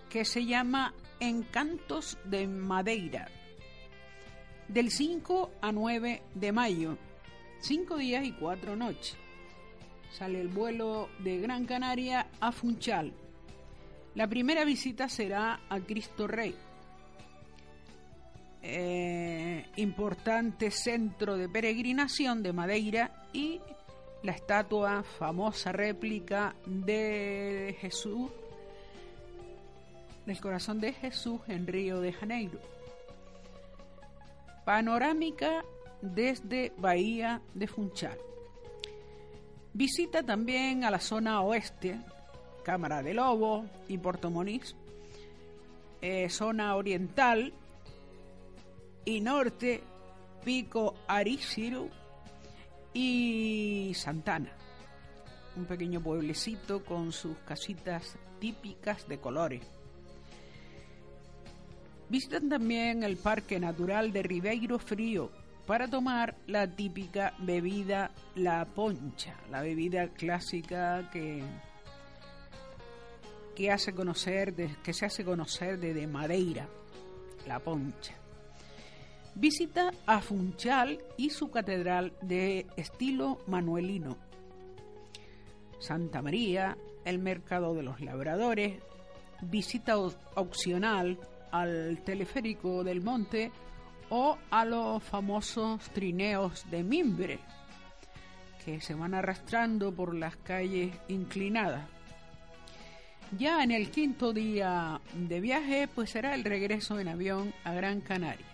que 0.09 0.25
se 0.25 0.45
llama 0.47 0.95
Encantos 1.21 2.19
de 2.25 2.47
Madeira, 2.47 3.29
del 4.69 4.91
5 4.91 5.51
a 5.61 5.73
9 5.73 6.23
de 6.35 6.53
mayo, 6.53 6.99
5 7.61 7.97
días 7.97 8.25
y 8.25 8.33
4 8.33 8.77
noches. 8.77 9.17
Sale 10.11 10.41
el 10.41 10.49
vuelo 10.49 11.09
de 11.19 11.39
Gran 11.39 11.67
Canaria 11.67 12.29
a 12.41 12.53
Funchal. 12.53 13.13
La 14.15 14.27
primera 14.27 14.65
visita 14.65 15.09
será 15.09 15.61
a 15.69 15.81
Cristo 15.81 16.27
Rey, 16.27 16.55
eh, 18.63 19.67
importante 19.77 20.71
centro 20.71 21.37
de 21.37 21.49
peregrinación 21.49 22.43
de 22.43 22.53
Madeira 22.53 23.29
y 23.33 23.61
la 24.23 24.33
estatua 24.33 25.05
famosa 25.05 25.71
réplica 25.71 26.57
de 26.67 27.77
Jesús 27.81 28.31
del 30.29 30.41
corazón 30.43 30.79
de 30.79 30.93
Jesús 30.93 31.41
en 31.49 31.67
Río 31.67 32.03
de 32.03 32.13
Janeiro. 32.13 32.61
Panorámica 34.67 35.65
desde 36.03 36.71
Bahía 36.77 37.41
de 37.55 37.67
Funchal. 37.67 38.19
Visita 39.73 40.23
también 40.23 40.85
a 40.85 40.91
la 40.91 41.01
zona 41.01 41.41
oeste, 41.41 41.99
Cámara 42.63 43.03
de 43.03 43.15
Lobo 43.15 43.65
y 43.89 43.97
Puerto 43.97 44.31
Monís, 44.31 44.77
eh, 46.03 46.29
zona 46.29 46.77
oriental 46.77 47.55
y 49.07 49.21
norte, 49.23 49.83
Pico 50.45 50.95
Arísiro 51.07 51.89
y 52.93 53.93
Santana, 53.95 54.53
un 55.57 55.65
pequeño 55.65 56.03
pueblecito 56.03 56.85
con 56.85 57.13
sus 57.13 57.39
casitas 57.39 58.19
típicas 58.39 59.09
de 59.09 59.19
colores. 59.19 59.78
Visitan 62.11 62.49
también 62.49 63.03
el 63.03 63.19
Parque 63.19 63.61
Natural 63.61 64.13
de 64.13 64.23
Ribeiro 64.23 64.79
Frío 64.79 65.31
para 65.67 65.87
tomar 65.89 66.35
la 66.47 66.67
típica 66.67 67.35
bebida 67.41 68.11
la 68.35 68.65
poncha, 68.65 69.37
la 69.51 69.61
bebida 69.61 70.09
clásica 70.09 71.11
que, 71.13 71.43
que, 73.55 73.67
se 74.95 75.05
hace 75.05 75.25
conocer 75.25 75.79
desde 75.79 76.07
Madeira, 76.07 76.67
la 77.47 77.59
poncha. 77.59 78.15
Visita 79.35 79.93
a 80.07 80.23
Funchal 80.23 80.99
y 81.19 81.29
su 81.29 81.51
catedral 81.51 82.15
de 82.23 82.67
estilo 82.77 83.41
manuelino. 83.47 84.17
Santa 85.79 86.23
María, 86.23 86.79
el 87.05 87.19
Mercado 87.19 87.75
de 87.75 87.83
los 87.83 88.01
Labradores, 88.01 88.81
visita 89.43 89.99
opcional 89.99 91.19
al 91.51 92.03
teleférico 92.05 92.85
del 92.85 93.03
monte 93.03 93.51
o 94.11 94.39
a 94.51 94.65
los 94.65 95.03
famosos 95.03 95.83
trineos 95.91 96.65
de 96.71 96.83
mimbre 96.83 97.39
que 98.65 98.81
se 98.81 98.95
van 98.95 99.13
arrastrando 99.15 99.95
por 99.95 100.15
las 100.15 100.37
calles 100.37 100.95
inclinadas. 101.09 101.87
Ya 103.39 103.63
en 103.63 103.73
el 103.73 103.91
quinto 103.91 104.33
día 104.33 105.03
de 105.15 105.41
viaje, 105.41 105.87
pues 105.95 106.09
será 106.11 106.35
el 106.35 106.45
regreso 106.45 106.99
en 106.99 107.09
avión 107.09 107.53
a 107.65 107.75
Gran 107.75 108.01
Canaria. 108.01 108.47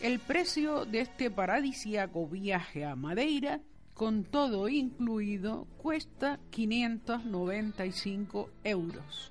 El 0.00 0.18
precio 0.18 0.84
de 0.84 0.98
este 1.00 1.30
paradisíaco 1.30 2.26
viaje 2.26 2.84
a 2.84 2.96
Madeira, 2.96 3.60
con 3.94 4.24
todo 4.24 4.68
incluido, 4.68 5.68
cuesta 5.78 6.40
595 6.50 8.50
euros. 8.64 9.30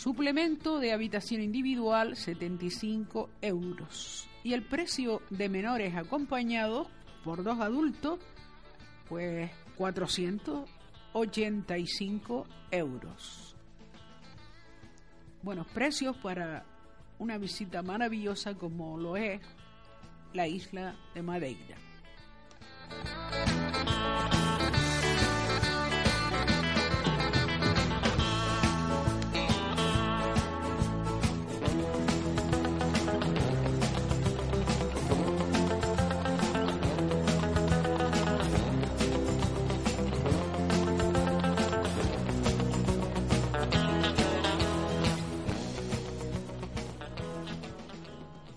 Suplemento 0.00 0.78
de 0.78 0.94
habitación 0.94 1.42
individual 1.42 2.16
75 2.16 3.28
euros. 3.42 4.26
Y 4.42 4.54
el 4.54 4.66
precio 4.66 5.20
de 5.28 5.50
menores 5.50 5.94
acompañados 5.94 6.88
por 7.22 7.44
dos 7.44 7.60
adultos, 7.60 8.18
pues 9.10 9.50
485 9.76 12.46
euros. 12.70 13.54
Buenos 15.42 15.66
precios 15.66 16.16
para 16.16 16.64
una 17.18 17.36
visita 17.36 17.82
maravillosa 17.82 18.54
como 18.54 18.96
lo 18.96 19.18
es 19.18 19.42
la 20.32 20.48
isla 20.48 20.96
de 21.12 21.20
Madeira. 21.20 21.76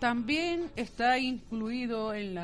También 0.04 0.70
está 0.76 1.18
incluido 1.18 2.14
en, 2.14 2.36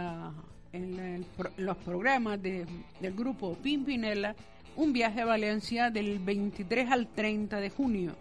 los 1.57 1.75
programas 1.75 2.41
del 2.41 2.65
grupo 3.01 3.55
Pimpinela 3.55 4.33
un 4.77 4.93
viaje 4.93 5.19
a 5.19 5.25
Valencia 5.25 5.89
del 5.89 6.19
23 6.19 6.89
al 6.89 7.07
30 7.07 7.59
de 7.59 7.69
junio, 7.69 8.15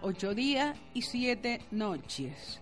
ocho 0.00 0.32
días 0.32 0.78
y 0.94 1.02
siete 1.02 1.60
noches. 1.72 2.60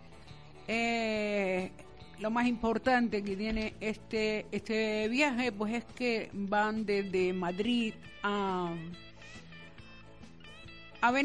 Eh, 0.68 1.70
lo 2.18 2.30
más 2.30 2.46
importante 2.46 3.22
que 3.22 3.36
tiene 3.36 3.74
este, 3.82 4.46
este 4.52 5.08
viaje 5.08 5.52
pues 5.52 5.74
es 5.74 5.84
que 5.84 6.30
van 6.32 6.86
desde 6.86 7.34
Madrid 7.34 7.92
a, 8.22 8.74
a 11.02 11.20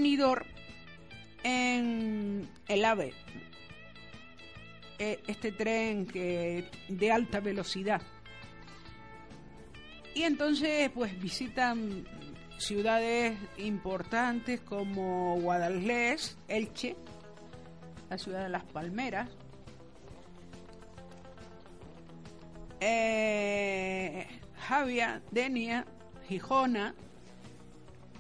en 1.46 2.50
el 2.68 2.86
AVE 2.86 3.14
este 5.02 5.52
tren 5.52 6.06
que 6.06 6.70
de 6.88 7.12
alta 7.12 7.40
velocidad. 7.40 8.02
Y 10.14 10.24
entonces 10.24 10.90
pues 10.92 11.20
visitan 11.20 12.06
ciudades 12.58 13.38
importantes 13.58 14.62
como 14.62 15.40
Guadalajara, 15.40 16.16
Elche, 16.48 16.96
la 18.10 18.18
ciudad 18.18 18.44
de 18.44 18.50
Las 18.50 18.66
Palmeras, 18.66 19.30
eh, 22.80 24.28
Javia, 24.58 25.22
Denia, 25.32 25.86
Gijona, 26.28 26.94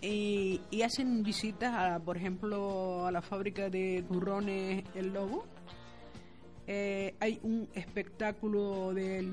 y, 0.04 0.62
y, 0.72 0.82
hacen 0.82 1.22
visitas, 1.22 1.76
a, 1.76 2.00
por 2.00 2.18
ejemplo, 2.18 3.06
a 3.06 3.12
la 3.12 3.22
fábrica 3.22 3.70
de 3.70 4.04
turrones 4.08 4.84
El 4.96 5.14
Lobo, 5.14 5.46
eh, 6.68 7.16
hay 7.20 7.40
un 7.44 7.68
espectáculo 7.74 8.94
del 8.94 9.32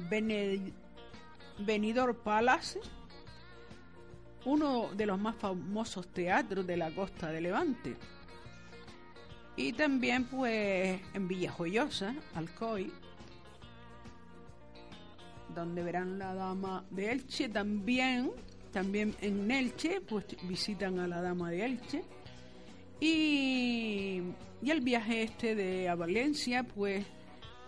Benidorm 1.59 2.17
Palace, 2.17 2.81
uno 4.45 4.91
de 4.95 5.07
los 5.07 5.19
más 5.19 5.37
famosos 5.37 6.09
teatros 6.09 6.67
de 6.67 6.77
la 6.77 6.91
costa 6.91 7.31
de 7.31 7.41
Levante. 7.41 7.97
Y 9.57 9.73
también 9.73 10.25
pues 10.25 11.01
en 11.15 11.29
Villajoyosa, 11.29 12.15
Alcoy, 12.35 12.93
donde 15.55 15.83
verán 15.83 16.19
la 16.19 16.35
dama 16.35 16.85
de 16.91 17.11
Elche, 17.13 17.49
también, 17.49 18.31
también 18.73 19.15
en 19.21 19.51
Elche, 19.51 20.01
pues 20.01 20.27
visitan 20.45 21.01
a 21.01 21.09
la 21.09 21.21
dama 21.21 21.51
de 21.51 21.65
Elche. 21.65 22.05
Y, 23.01 24.23
y 24.63 24.71
el 24.71 24.81
viaje 24.81 25.23
este 25.23 25.55
de 25.55 25.89
a 25.89 25.95
Valencia, 25.95 26.63
pues 26.63 27.05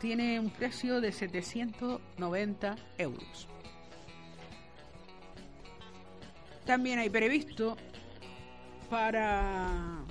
tiene 0.00 0.40
un 0.40 0.50
precio 0.50 1.00
de 1.00 1.12
790 1.12 2.76
euros. 2.98 3.46
También 6.64 6.98
hay 6.98 7.10
previsto 7.10 7.76
para 8.88 10.02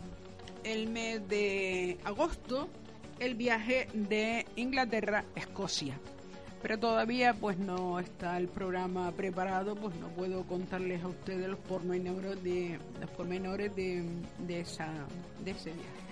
el 0.64 0.90
mes 0.90 1.28
de 1.28 1.98
agosto 2.04 2.70
el 3.20 3.36
viaje 3.36 3.88
de 3.94 4.46
Inglaterra 4.56 5.26
a 5.36 5.40
Escocia. 5.40 6.00
Pero 6.62 6.78
todavía 6.78 7.34
pues 7.34 7.58
no 7.58 8.00
está 8.00 8.38
el 8.38 8.48
programa 8.48 9.12
preparado, 9.14 9.76
pues 9.76 9.96
no 9.96 10.10
puedo 10.10 10.44
contarles 10.46 11.02
a 11.04 11.08
ustedes 11.08 11.48
los 11.48 11.60
pormenores 11.60 12.44
de 12.44 12.78
los 13.00 13.10
pormenores 13.12 13.76
de, 13.76 14.04
de 14.40 14.60
esa 14.60 14.88
de 15.44 15.52
ese 15.52 15.72
viaje. 15.72 16.09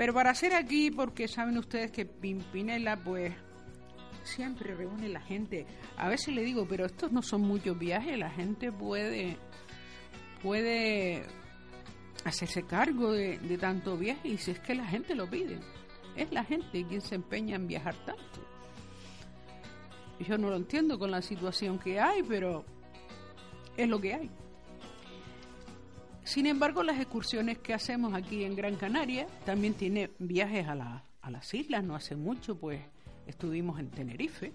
Pero 0.00 0.14
para 0.14 0.34
ser 0.34 0.54
aquí, 0.54 0.90
porque 0.90 1.28
saben 1.28 1.58
ustedes 1.58 1.92
que 1.92 2.06
Pimpinela, 2.06 2.96
pues 2.96 3.34
siempre 4.22 4.74
reúne 4.74 5.10
la 5.10 5.20
gente. 5.20 5.66
A 5.98 6.08
veces 6.08 6.34
le 6.34 6.42
digo, 6.42 6.66
pero 6.66 6.86
estos 6.86 7.12
no 7.12 7.20
son 7.20 7.42
muchos 7.42 7.78
viajes, 7.78 8.18
la 8.18 8.30
gente 8.30 8.72
puede 8.72 9.36
puede 10.42 11.22
hacerse 12.24 12.62
cargo 12.62 13.12
de, 13.12 13.58
tanto 13.60 13.98
viaje 13.98 14.26
y 14.28 14.38
si 14.38 14.52
es 14.52 14.60
que 14.60 14.74
la 14.74 14.86
gente 14.86 15.14
lo 15.14 15.28
pide. 15.28 15.58
Es 16.16 16.32
la 16.32 16.44
gente 16.44 16.82
quien 16.86 17.02
se 17.02 17.16
empeña 17.16 17.56
en 17.56 17.66
viajar 17.66 17.94
tanto. 18.06 18.40
Yo 20.18 20.38
no 20.38 20.48
lo 20.48 20.56
entiendo 20.56 20.98
con 20.98 21.10
la 21.10 21.20
situación 21.20 21.78
que 21.78 22.00
hay, 22.00 22.22
pero 22.22 22.64
es 23.76 23.86
lo 23.86 24.00
que 24.00 24.14
hay. 24.14 24.30
Sin 26.30 26.46
embargo, 26.46 26.84
las 26.84 27.00
excursiones 27.00 27.58
que 27.58 27.74
hacemos 27.74 28.14
aquí 28.14 28.44
en 28.44 28.54
Gran 28.54 28.76
Canaria 28.76 29.26
también 29.44 29.74
tiene 29.74 30.10
viajes 30.20 30.64
a, 30.68 31.02
a 31.22 31.30
las 31.32 31.52
islas. 31.52 31.82
No 31.82 31.96
hace 31.96 32.14
mucho, 32.14 32.54
pues 32.56 32.80
estuvimos 33.26 33.80
en 33.80 33.90
Tenerife. 33.90 34.52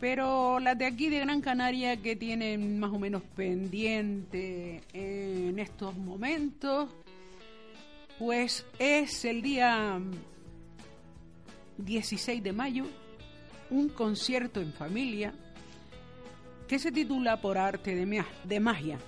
Pero 0.00 0.60
las 0.60 0.78
de 0.78 0.86
aquí 0.86 1.10
de 1.10 1.18
Gran 1.18 1.42
Canaria 1.42 1.98
que 1.98 2.16
tienen 2.16 2.80
más 2.80 2.90
o 2.90 2.98
menos 2.98 3.20
pendiente 3.36 4.80
en 4.94 5.58
estos 5.58 5.94
momentos, 5.94 6.88
pues 8.18 8.64
es 8.78 9.26
el 9.26 9.42
día 9.42 10.00
16 11.76 12.42
de 12.42 12.52
mayo, 12.54 12.86
un 13.68 13.90
concierto 13.90 14.62
en 14.62 14.72
familia 14.72 15.34
que 16.66 16.78
se 16.78 16.90
titula 16.92 17.42
Por 17.42 17.58
Arte 17.58 17.94
de 17.94 18.58
Magia 18.60 18.98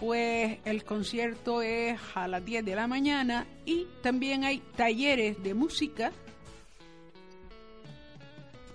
pues 0.00 0.58
el 0.64 0.84
concierto 0.84 1.62
es 1.62 1.98
a 2.14 2.26
las 2.28 2.44
10 2.44 2.64
de 2.64 2.74
la 2.74 2.86
mañana 2.86 3.46
y 3.64 3.86
también 4.02 4.44
hay 4.44 4.58
talleres 4.76 5.42
de 5.42 5.54
música 5.54 6.12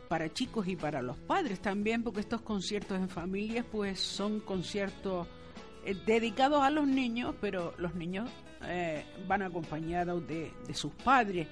para 0.08 0.32
chicos 0.34 0.67
y 0.67 0.75
para 0.75 1.01
los 1.01 1.17
padres 1.17 1.60
también, 1.60 2.03
porque 2.03 2.21
estos 2.21 2.41
conciertos 2.41 2.97
en 2.97 3.10
familias 3.10 3.65
pues 3.71 3.99
son 3.99 4.39
conciertos 4.39 5.27
eh, 5.86 5.95
dedicados 6.06 6.63
a 6.63 6.69
los 6.69 6.88
niños, 6.88 7.36
pero 7.41 7.73
los 7.77 7.93
niños 7.95 8.30
eh, 8.63 9.06
van 9.27 9.41
acompañados 9.41 10.25
de, 10.27 10.51
de, 10.65 10.73
sus 10.73 10.93
padres. 10.93 11.47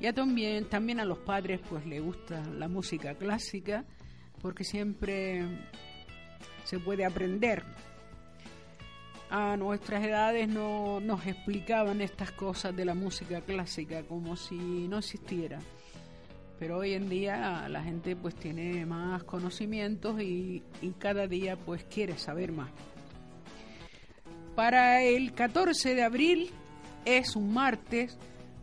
Ya 0.00 0.12
también, 0.12 0.68
también 0.68 1.00
a 1.00 1.04
los 1.04 1.18
padres 1.18 1.60
pues 1.68 1.84
les 1.86 2.00
gusta 2.00 2.40
la 2.56 2.68
música 2.68 3.14
clásica, 3.14 3.84
porque 4.40 4.64
siempre 4.64 5.42
se 6.64 6.78
puede 6.78 7.04
aprender 7.04 7.64
a 9.30 9.56
nuestras 9.56 10.04
edades 10.04 10.48
no 10.48 11.00
nos 11.00 11.26
explicaban 11.26 12.00
estas 12.00 12.32
cosas 12.32 12.74
de 12.74 12.84
la 12.84 12.94
música 12.94 13.40
clásica 13.40 14.02
como 14.02 14.36
si 14.36 14.56
no 14.88 14.98
existiera. 14.98 15.58
Pero 16.58 16.78
hoy 16.78 16.94
en 16.94 17.08
día 17.08 17.68
la 17.68 17.82
gente 17.82 18.16
pues 18.16 18.34
tiene 18.34 18.84
más 18.84 19.22
conocimientos 19.24 20.20
y, 20.20 20.62
y 20.80 20.90
cada 20.98 21.26
día 21.26 21.56
pues 21.56 21.84
quiere 21.84 22.18
saber 22.18 22.52
más. 22.52 22.70
Para 24.56 25.02
el 25.02 25.32
14 25.34 25.94
de 25.94 26.02
abril 26.02 26.50
es 27.04 27.36
un 27.36 27.52
martes, 27.52 28.18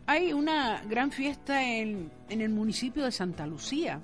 hay 0.06 0.32
una 0.32 0.82
gran 0.84 1.10
fiesta 1.10 1.64
en, 1.64 2.10
en 2.28 2.40
el 2.42 2.50
municipio 2.50 3.04
de 3.04 3.12
Santa 3.12 3.46
Lucía, 3.46 4.00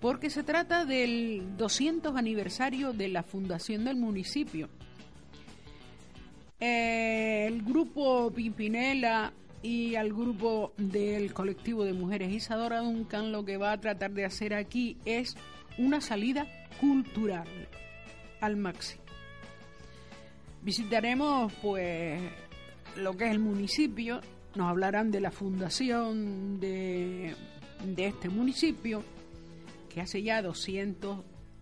porque 0.00 0.30
se 0.30 0.42
trata 0.42 0.84
del 0.84 1.56
200 1.56 2.16
aniversario 2.16 2.92
de 2.92 3.08
la 3.08 3.22
fundación 3.22 3.84
del 3.84 3.96
municipio. 3.96 4.70
Eh, 6.60 7.46
el 7.46 7.62
grupo 7.62 8.32
Pimpinela 8.32 9.32
y 9.62 9.94
al 9.94 10.12
grupo 10.12 10.72
del 10.76 11.32
colectivo 11.32 11.84
de 11.84 11.92
mujeres 11.92 12.32
Isadora 12.32 12.80
Duncan 12.80 13.30
lo 13.30 13.44
que 13.44 13.56
va 13.56 13.72
a 13.72 13.80
tratar 13.80 14.12
de 14.12 14.24
hacer 14.24 14.54
aquí 14.54 14.96
es 15.04 15.36
una 15.78 16.00
salida 16.00 16.46
cultural 16.80 17.46
al 18.40 18.56
máximo. 18.56 19.02
Visitaremos 20.62 21.52
pues 21.62 22.20
lo 22.96 23.16
que 23.16 23.26
es 23.26 23.30
el 23.30 23.38
municipio, 23.38 24.20
nos 24.56 24.68
hablarán 24.68 25.10
de 25.12 25.20
la 25.20 25.30
fundación 25.30 26.58
de, 26.58 27.34
de 27.84 28.06
este 28.06 28.28
municipio, 28.28 29.04
que 29.88 30.00
hace 30.00 30.22
ya 30.22 30.42
200 30.42 31.20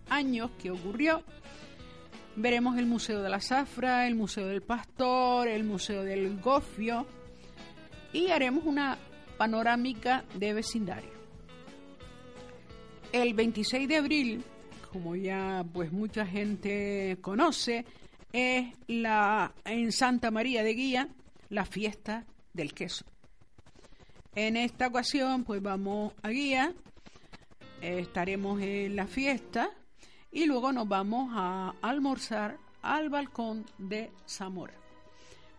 años 0.09 0.51
que 0.63 0.71
ocurrió 0.71 1.23
Veremos 2.37 2.77
el 2.77 2.85
Museo 2.85 3.23
de 3.23 3.31
la 3.31 3.41
Zafra, 3.41 4.07
el 4.07 4.15
Museo 4.15 4.47
del 4.47 4.61
Pastor, 4.61 5.49
el 5.49 5.65
Museo 5.65 6.05
del 6.05 6.39
Gofio 6.39 7.07
y 8.13 8.29
haremos 8.29 8.65
una 8.67 8.99
panorámica 9.39 10.23
de 10.35 10.53
vecindario. 10.53 11.11
El 13.11 13.33
26 13.33 13.89
de 13.89 13.97
abril, 13.97 14.45
como 14.93 15.17
ya 15.17 15.65
pues 15.73 15.93
mucha 15.93 16.27
gente 16.27 17.17
conoce, 17.23 17.87
es 18.35 18.67
la 18.87 19.55
en 19.65 19.91
Santa 19.91 20.31
María 20.31 20.63
de 20.63 20.75
Guía 20.75 21.09
la 21.49 21.65
fiesta 21.65 22.27
del 22.53 22.75
queso. 22.75 23.07
En 24.35 24.59
esta 24.59 24.89
ocasión 24.89 25.45
pues 25.45 25.63
vamos 25.63 26.13
a 26.23 26.29
Guía, 26.29 26.75
estaremos 27.81 28.61
en 28.61 28.95
la 28.95 29.07
fiesta 29.07 29.71
y 30.33 30.47
luego 30.47 30.73
nos 30.73 30.89
vamos 30.89 31.31
a 31.33 31.75
almorzar 31.83 32.59
al 32.83 33.09
balcón 33.09 33.65
de 33.79 34.11
Zamora. 34.29 34.75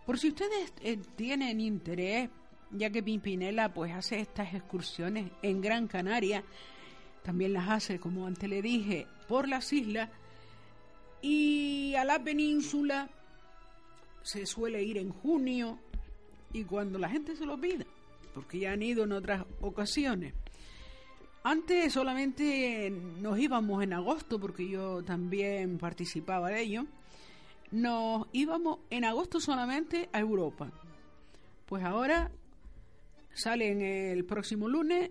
Por 0.06 0.18
si 0.18 0.30
ustedes 0.30 0.74
eh, 0.82 0.98
tienen 1.16 1.60
interés, 1.60 2.30
ya 2.72 2.90
que 2.90 3.04
Pimpinela 3.04 3.74
pues 3.74 3.94
hace 3.94 4.20
estas 4.20 4.54
excursiones 4.54 5.32
en 5.42 5.62
Gran 5.62 5.88
Canaria, 5.88 6.44
también 7.24 7.54
las 7.54 7.70
hace, 7.70 8.00
como 8.00 8.26
antes 8.26 8.50
le 8.50 8.62
dije, 8.62 9.06
por 9.28 9.50
las 9.50 9.74
islas 9.74 10.10
y 11.22 11.94
a 11.96 12.06
la 12.06 12.24
península 12.24 13.10
se 14.22 14.46
suele 14.46 14.84
ir 14.84 14.98
en 14.98 15.10
junio 15.10 15.80
y 16.54 16.64
cuando 16.64 17.00
la 17.00 17.10
gente 17.10 17.36
se 17.36 17.46
lo 17.46 17.60
pida, 17.60 17.86
porque 18.34 18.60
ya 18.60 18.72
han 18.72 18.82
ido 18.82 19.04
en 19.04 19.12
otras 19.12 19.46
ocasiones. 19.62 20.34
Antes 21.50 21.94
solamente 21.94 22.90
nos 22.92 23.40
íbamos 23.40 23.82
en 23.82 23.94
agosto, 23.94 24.38
porque 24.38 24.68
yo 24.68 25.02
también 25.06 25.78
participaba 25.78 26.50
de 26.50 26.62
ello. 26.62 26.86
Nos 27.72 28.28
íbamos 28.34 28.80
en 28.90 29.06
agosto 29.06 29.40
solamente 29.40 30.10
a 30.12 30.20
Europa. 30.20 30.70
Pues 31.66 31.86
ahora 31.86 32.30
salen 33.34 33.82
el 33.82 34.26
próximo 34.26 34.68
lunes 34.68 35.10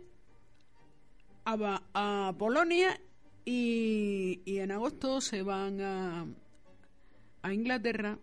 a, 1.46 2.34
Polonia 2.36 3.00
y, 3.46 4.42
en 4.44 4.72
agosto 4.72 5.22
se 5.22 5.42
van 5.42 5.80
a, 5.80 6.26
a 7.40 7.54
Inglaterra 7.54 8.18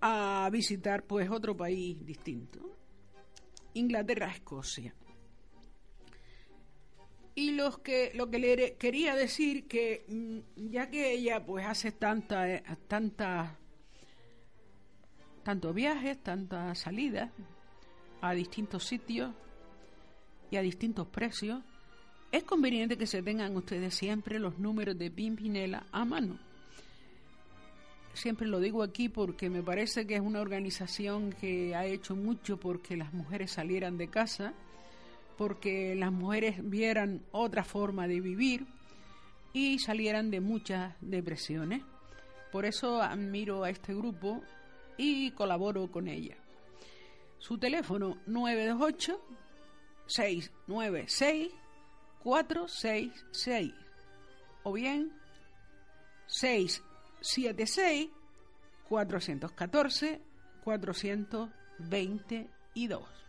a 0.00 0.48
visitar 0.52 1.02
pues 1.02 1.28
otro 1.30 1.56
país 1.56 2.06
distinto. 2.06 2.60
Inglaterra, 3.74 4.30
Escocia. 4.30 4.94
Y 7.36 7.52
los 7.52 7.78
que, 7.78 8.10
lo 8.14 8.28
que 8.28 8.38
le 8.40 8.74
quería 8.76 9.14
decir 9.14 9.68
que 9.68 10.04
mm, 10.08 10.70
ya 10.70 10.90
que 10.90 11.12
ella 11.12 11.44
pues 11.46 11.64
hace 11.66 11.92
tanta, 11.92 12.50
eh, 12.50 12.64
tantas 12.88 13.50
tantos 15.44 15.72
viajes, 15.72 16.20
tantas 16.24 16.76
salidas 16.80 17.30
a 18.20 18.32
distintos 18.32 18.82
sitios, 18.84 19.32
y 20.50 20.56
a 20.56 20.62
distintos 20.62 21.06
precios, 21.08 21.62
es 22.32 22.44
conveniente 22.44 22.96
que 22.96 23.06
se 23.06 23.22
tengan 23.22 23.56
ustedes 23.56 23.94
siempre 23.94 24.38
los 24.38 24.58
números 24.58 24.98
de 24.98 25.10
Pimpinela 25.10 25.86
a 25.92 26.04
mano. 26.04 26.38
Siempre 28.14 28.46
lo 28.46 28.60
digo 28.60 28.82
aquí 28.82 29.08
porque 29.08 29.50
me 29.50 29.62
parece 29.62 30.06
que 30.06 30.14
es 30.14 30.20
una 30.20 30.40
organización 30.40 31.32
que 31.32 31.74
ha 31.74 31.84
hecho 31.84 32.16
mucho 32.16 32.58
porque 32.58 32.96
las 32.96 33.12
mujeres 33.12 33.52
salieran 33.52 33.98
de 33.98 34.08
casa, 34.08 34.54
porque 35.36 35.94
las 35.94 36.12
mujeres 36.12 36.56
vieran 36.62 37.22
otra 37.32 37.64
forma 37.64 38.08
de 38.08 38.20
vivir 38.20 38.66
y 39.52 39.78
salieran 39.78 40.30
de 40.30 40.40
muchas 40.40 40.94
depresiones. 41.00 41.82
Por 42.52 42.64
eso 42.64 43.02
admiro 43.02 43.64
a 43.64 43.70
este 43.70 43.94
grupo 43.94 44.42
y 44.96 45.30
colaboro 45.32 45.90
con 45.90 46.08
ella. 46.08 46.36
Su 47.38 47.58
teléfono 47.58 48.16
928 48.26 49.20
696 50.06 51.52
466 52.22 53.74
o 54.62 54.72
bien 54.72 55.12
676 56.26 58.08
414 58.88 60.22
422. 60.64 63.25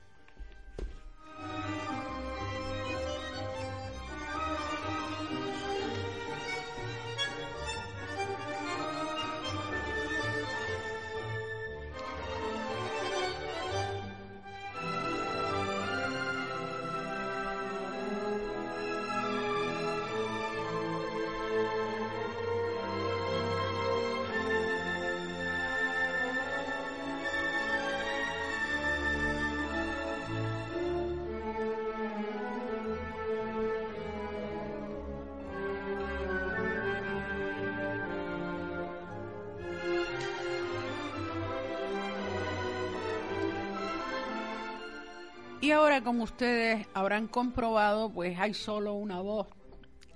Como 46.07 46.23
ustedes 46.23 46.87
habrán 46.93 47.27
comprobado, 47.27 48.09
pues 48.09 48.39
hay 48.39 48.53
solo 48.53 48.93
una 48.93 49.19
voz, 49.19 49.45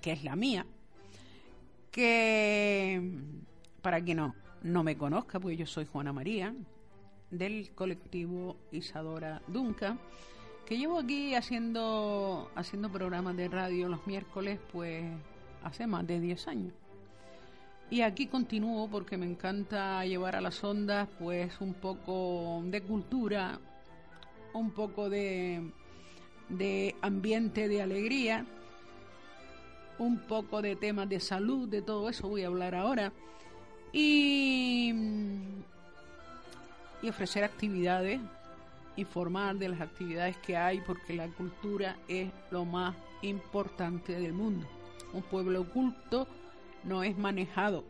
que 0.00 0.12
es 0.12 0.24
la 0.24 0.34
mía, 0.34 0.64
que 1.90 3.12
para 3.82 4.02
quien 4.02 4.16
no, 4.16 4.34
no 4.62 4.84
me 4.84 4.96
conozca, 4.96 5.38
pues 5.38 5.58
yo 5.58 5.66
soy 5.66 5.84
Juana 5.84 6.14
María, 6.14 6.54
del 7.30 7.72
colectivo 7.74 8.56
Isadora 8.70 9.42
Dunca, 9.48 9.98
que 10.64 10.78
llevo 10.78 10.98
aquí 10.98 11.34
haciendo, 11.34 12.50
haciendo 12.54 12.90
programas 12.90 13.36
de 13.36 13.48
radio 13.48 13.86
los 13.90 14.06
miércoles, 14.06 14.60
pues 14.72 15.04
hace 15.62 15.86
más 15.86 16.06
de 16.06 16.20
10 16.20 16.48
años. 16.48 16.72
Y 17.90 18.00
aquí 18.00 18.28
continúo 18.28 18.88
porque 18.88 19.18
me 19.18 19.26
encanta 19.26 20.06
llevar 20.06 20.36
a 20.36 20.40
las 20.40 20.64
ondas 20.64 21.06
pues 21.18 21.60
un 21.60 21.74
poco 21.74 22.62
de 22.64 22.80
cultura, 22.80 23.60
un 24.54 24.70
poco 24.70 25.10
de, 25.10 25.70
de 26.52 26.94
ambiente 27.00 27.68
de 27.68 27.82
alegría, 27.82 28.44
un 29.98 30.18
poco 30.18 30.62
de 30.62 30.76
temas 30.76 31.08
de 31.08 31.20
salud, 31.20 31.68
de 31.68 31.82
todo 31.82 32.08
eso 32.08 32.28
voy 32.28 32.42
a 32.42 32.48
hablar 32.48 32.74
ahora. 32.74 33.12
Y, 33.92 34.94
ofrecer 37.08 37.44
actividades, 37.44 38.20
informar 38.96 39.56
de 39.56 39.68
las 39.70 39.80
actividades 39.80 40.36
que 40.38 40.56
hay, 40.56 40.80
porque 40.80 41.14
la 41.14 41.28
cultura 41.28 41.96
es 42.08 42.30
lo 42.50 42.64
más 42.64 42.94
importante 43.22 44.18
del 44.18 44.32
mundo. 44.32 44.66
Un 45.12 45.22
pueblo 45.22 45.62
oculto 45.62 46.26
no 46.84 47.02
es 47.02 47.16
manejado. 47.16 47.84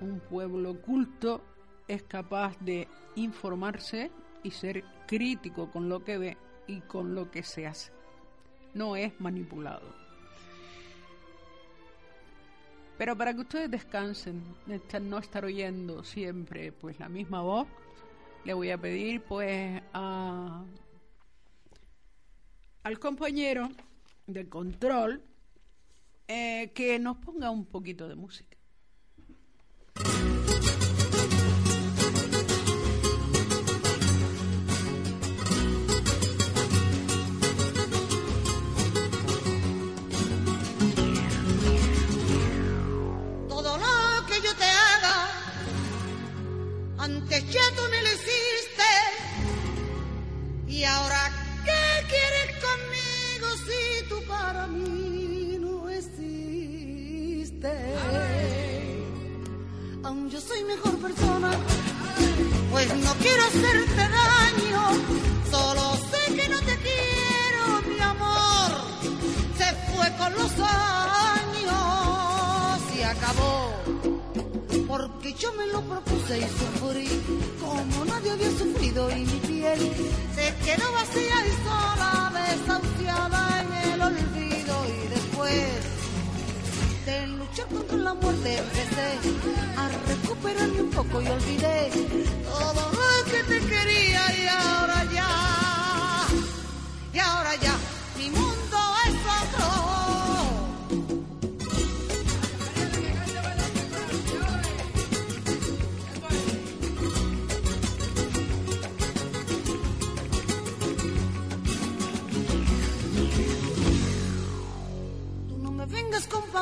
Un 0.00 0.20
pueblo 0.20 0.72
oculto 0.72 1.42
es 1.86 2.02
capaz 2.02 2.58
de 2.60 2.88
informarse 3.14 4.10
y 4.42 4.50
ser 4.50 4.84
crítico 5.06 5.70
con 5.70 5.88
lo 5.88 6.02
que 6.04 6.18
ve 6.18 6.36
con 6.80 7.14
lo 7.14 7.30
que 7.30 7.42
se 7.42 7.66
hace. 7.66 7.92
No 8.74 8.96
es 8.96 9.20
manipulado. 9.20 10.02
Pero 12.98 13.16
para 13.16 13.34
que 13.34 13.40
ustedes 13.40 13.70
descansen, 13.70 14.42
no 15.02 15.18
estar 15.18 15.44
oyendo 15.44 16.04
siempre 16.04 16.72
pues 16.72 16.98
la 17.00 17.08
misma 17.08 17.42
voz, 17.42 17.66
le 18.44 18.54
voy 18.54 18.70
a 18.70 18.78
pedir 18.78 19.22
pues 19.22 19.82
a, 19.92 20.64
al 22.82 22.98
compañero 22.98 23.68
de 24.26 24.48
control 24.48 25.22
eh, 26.28 26.70
que 26.74 26.98
nos 26.98 27.16
ponga 27.18 27.50
un 27.50 27.66
poquito 27.66 28.08
de 28.08 28.14
música. 28.14 28.51
antes 47.02 47.50
ya 47.50 47.60
tú 47.76 47.82
me 47.90 48.00
lo 48.00 48.08
hiciste 48.16 48.90
y 50.68 50.84
ahora 50.84 51.32
qué 51.64 52.06
quieres 52.12 52.48
conmigo 52.68 53.46
si 53.66 53.80
tú 54.08 54.22
para 54.28 54.68
mí 54.68 55.58
no 55.58 55.90
existes. 55.90 57.72
Aún 60.04 60.30
yo 60.30 60.40
soy 60.40 60.62
mejor 60.62 60.96
persona, 60.98 61.50
pues 62.70 62.94
no 62.94 63.14
quiero 63.14 63.42
hacerte 63.46 64.08
daño, 64.20 64.82
solo 65.50 65.96
sé 66.10 66.34
que 66.36 66.48
no 66.48 66.58
te 66.60 66.76
quiero, 66.86 67.82
mi 67.88 67.98
amor 68.00 68.70
se 69.58 69.74
fue 69.90 70.06
con 70.18 70.32
los 70.34 70.52
años 70.60 71.74
y 72.96 73.02
acabó. 73.02 73.71
Porque 75.22 75.38
yo 75.38 75.52
me 75.52 75.68
lo 75.68 75.80
propuse 75.82 76.36
y 76.36 76.42
sufrí 76.42 77.08
como 77.60 78.04
nadie 78.06 78.32
había 78.32 78.50
sufrido 78.58 79.08
y 79.08 79.20
mi 79.24 79.38
piel 79.38 79.78
se 80.34 80.52
quedó 80.64 80.90
vacía 80.90 81.46
y 81.46 81.52
sola, 81.62 82.32
desahuciada 82.34 83.62
en 83.62 83.92
el 83.92 84.02
olvido. 84.02 84.74
Y 84.84 85.08
después 85.10 85.62
de 87.06 87.26
luchar 87.38 87.66
contra 87.68 87.96
la 87.98 88.14
muerte 88.14 88.58
empecé 88.58 89.08
a 89.76 89.88
recuperarme 90.08 90.82
un 90.82 90.90
poco 90.90 91.22
y 91.22 91.28
olvidé 91.28 91.90
todo 92.42 92.90
lo 92.90 93.30
que 93.30 93.44
te 93.44 93.60
quería. 93.60 94.22
Y 94.40 94.48
ahora 94.48 95.04
ya, 95.14 96.26
y 97.14 97.18
ahora 97.20 97.54
ya, 97.62 97.76
mi 98.18 98.28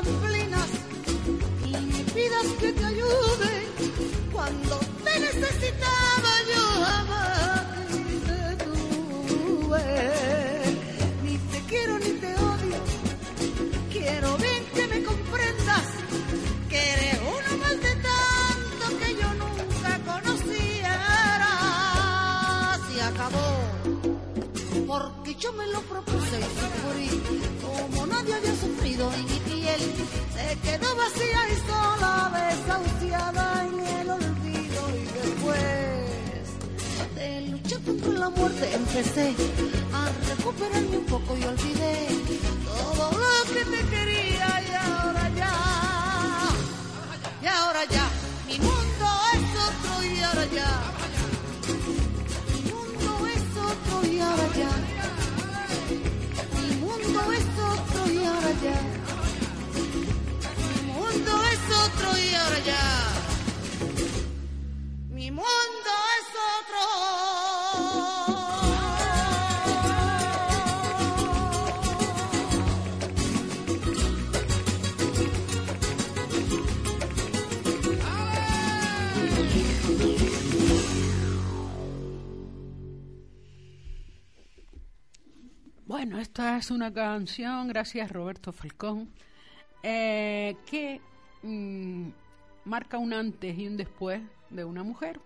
pamplinas 0.03 0.69
y 1.65 1.77
me 1.77 2.05
pidas 2.13 2.47
que 2.59 2.73
te 2.73 2.85
ayude 2.85 3.67
cuando 4.33 4.79
te 5.05 5.21
necesitaba 5.21 6.10
la 38.21 38.29
muerte 38.29 38.71
empecé 38.75 39.35
a 39.95 40.11
recuperarme 40.29 40.99
un 40.99 41.07
poco 41.07 41.37
y 41.39 41.43
olvidé 41.43 41.97
todo 42.67 43.11
lo 43.25 43.37
que 43.53 43.65
te 43.65 43.81
quería 43.89 44.49
y 44.69 44.73
ahora 44.75 45.25
ya, 45.41 45.55
y 47.43 47.47
ahora 47.47 47.85
ya, 47.87 48.07
mi 48.47 48.59
mundo 48.59 49.07
es 49.33 49.45
otro 49.69 50.05
y 50.05 50.21
ahora 50.21 50.45
ya. 50.59 50.71
Mi 52.53 52.61
mundo 52.73 53.27
es 53.37 53.47
otro 53.71 54.13
y 54.13 54.21
ahora 54.21 54.49
ya. 54.61 54.73
Mi 56.61 56.77
mundo 56.85 57.21
es 57.39 57.49
otro 57.73 58.13
y 58.13 58.19
ahora 58.31 58.53
ya. 58.67 58.79
Mi 60.77 60.93
mundo 60.93 61.33
es 61.53 61.63
otro 61.85 62.19
y 62.19 62.35
ahora 62.35 62.59
ya. 62.67 63.20
Esta 86.31 86.59
es 86.59 86.71
una 86.71 86.93
canción, 86.93 87.67
gracias 87.67 88.13
Roberto 88.13 88.53
Falcón, 88.53 89.11
eh, 89.83 90.55
que 90.65 91.01
mm, 91.43 92.09
marca 92.67 92.99
un 92.99 93.13
antes 93.13 93.59
y 93.59 93.67
un 93.67 93.77
después 93.77 94.23
de 94.49 94.63
una 94.63 94.85
mujer. 94.85 95.19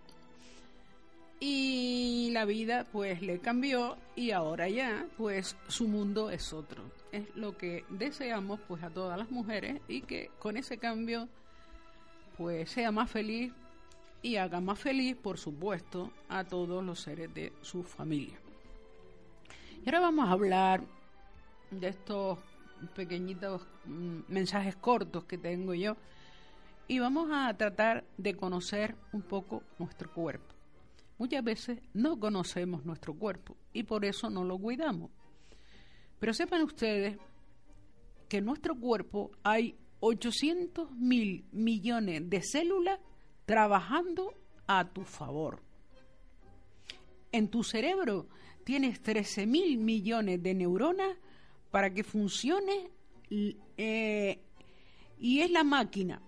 Y 1.40 2.30
la 2.32 2.46
vida 2.46 2.86
pues 2.90 3.20
le 3.20 3.38
cambió 3.38 3.98
y 4.16 4.30
ahora 4.30 4.70
ya 4.70 5.06
pues 5.18 5.56
su 5.68 5.88
mundo 5.88 6.30
es 6.30 6.54
otro. 6.54 6.82
Es 7.12 7.24
lo 7.36 7.58
que 7.58 7.84
deseamos 7.90 8.58
pues 8.66 8.82
a 8.82 8.88
todas 8.88 9.18
las 9.18 9.30
mujeres 9.30 9.82
y 9.88 10.00
que 10.00 10.30
con 10.38 10.56
ese 10.56 10.78
cambio 10.78 11.28
pues 12.38 12.70
sea 12.70 12.92
más 12.92 13.10
feliz 13.10 13.52
y 14.22 14.36
haga 14.36 14.62
más 14.62 14.78
feliz 14.78 15.16
por 15.16 15.36
supuesto 15.36 16.10
a 16.30 16.44
todos 16.44 16.82
los 16.82 16.98
seres 16.98 17.34
de 17.34 17.52
su 17.60 17.82
familia. 17.82 18.38
Y 19.84 19.90
ahora 19.90 20.00
vamos 20.00 20.26
a 20.26 20.32
hablar 20.32 20.82
de 21.70 21.88
estos 21.88 22.38
pequeñitos 22.96 23.66
mm, 23.84 24.20
mensajes 24.28 24.76
cortos 24.76 25.24
que 25.24 25.36
tengo 25.36 25.74
yo 25.74 25.98
y 26.88 27.00
vamos 27.00 27.28
a 27.30 27.54
tratar 27.54 28.02
de 28.16 28.34
conocer 28.34 28.96
un 29.12 29.20
poco 29.20 29.62
nuestro 29.78 30.10
cuerpo. 30.10 30.54
Muchas 31.18 31.44
veces 31.44 31.80
no 31.92 32.18
conocemos 32.18 32.86
nuestro 32.86 33.12
cuerpo 33.12 33.58
y 33.74 33.82
por 33.82 34.06
eso 34.06 34.30
no 34.30 34.42
lo 34.42 34.56
cuidamos. 34.56 35.10
Pero 36.18 36.32
sepan 36.32 36.62
ustedes 36.62 37.18
que 38.30 38.38
en 38.38 38.46
nuestro 38.46 38.74
cuerpo 38.80 39.32
hay 39.42 39.76
800 40.00 40.92
mil 40.92 41.44
millones 41.52 42.30
de 42.30 42.40
células 42.40 43.00
trabajando 43.44 44.32
a 44.66 44.88
tu 44.88 45.02
favor. 45.02 45.60
En 47.32 47.48
tu 47.48 47.62
cerebro 47.62 48.28
tienes 48.64 49.00
13 49.02 49.46
mil 49.46 49.78
millones 49.78 50.42
de 50.42 50.54
neuronas 50.54 51.16
para 51.70 51.92
que 51.92 52.02
funcione 52.04 52.90
eh, 53.30 54.38
y 55.18 55.40
es 55.40 55.50
la 55.50 55.64
máquina 55.64 56.20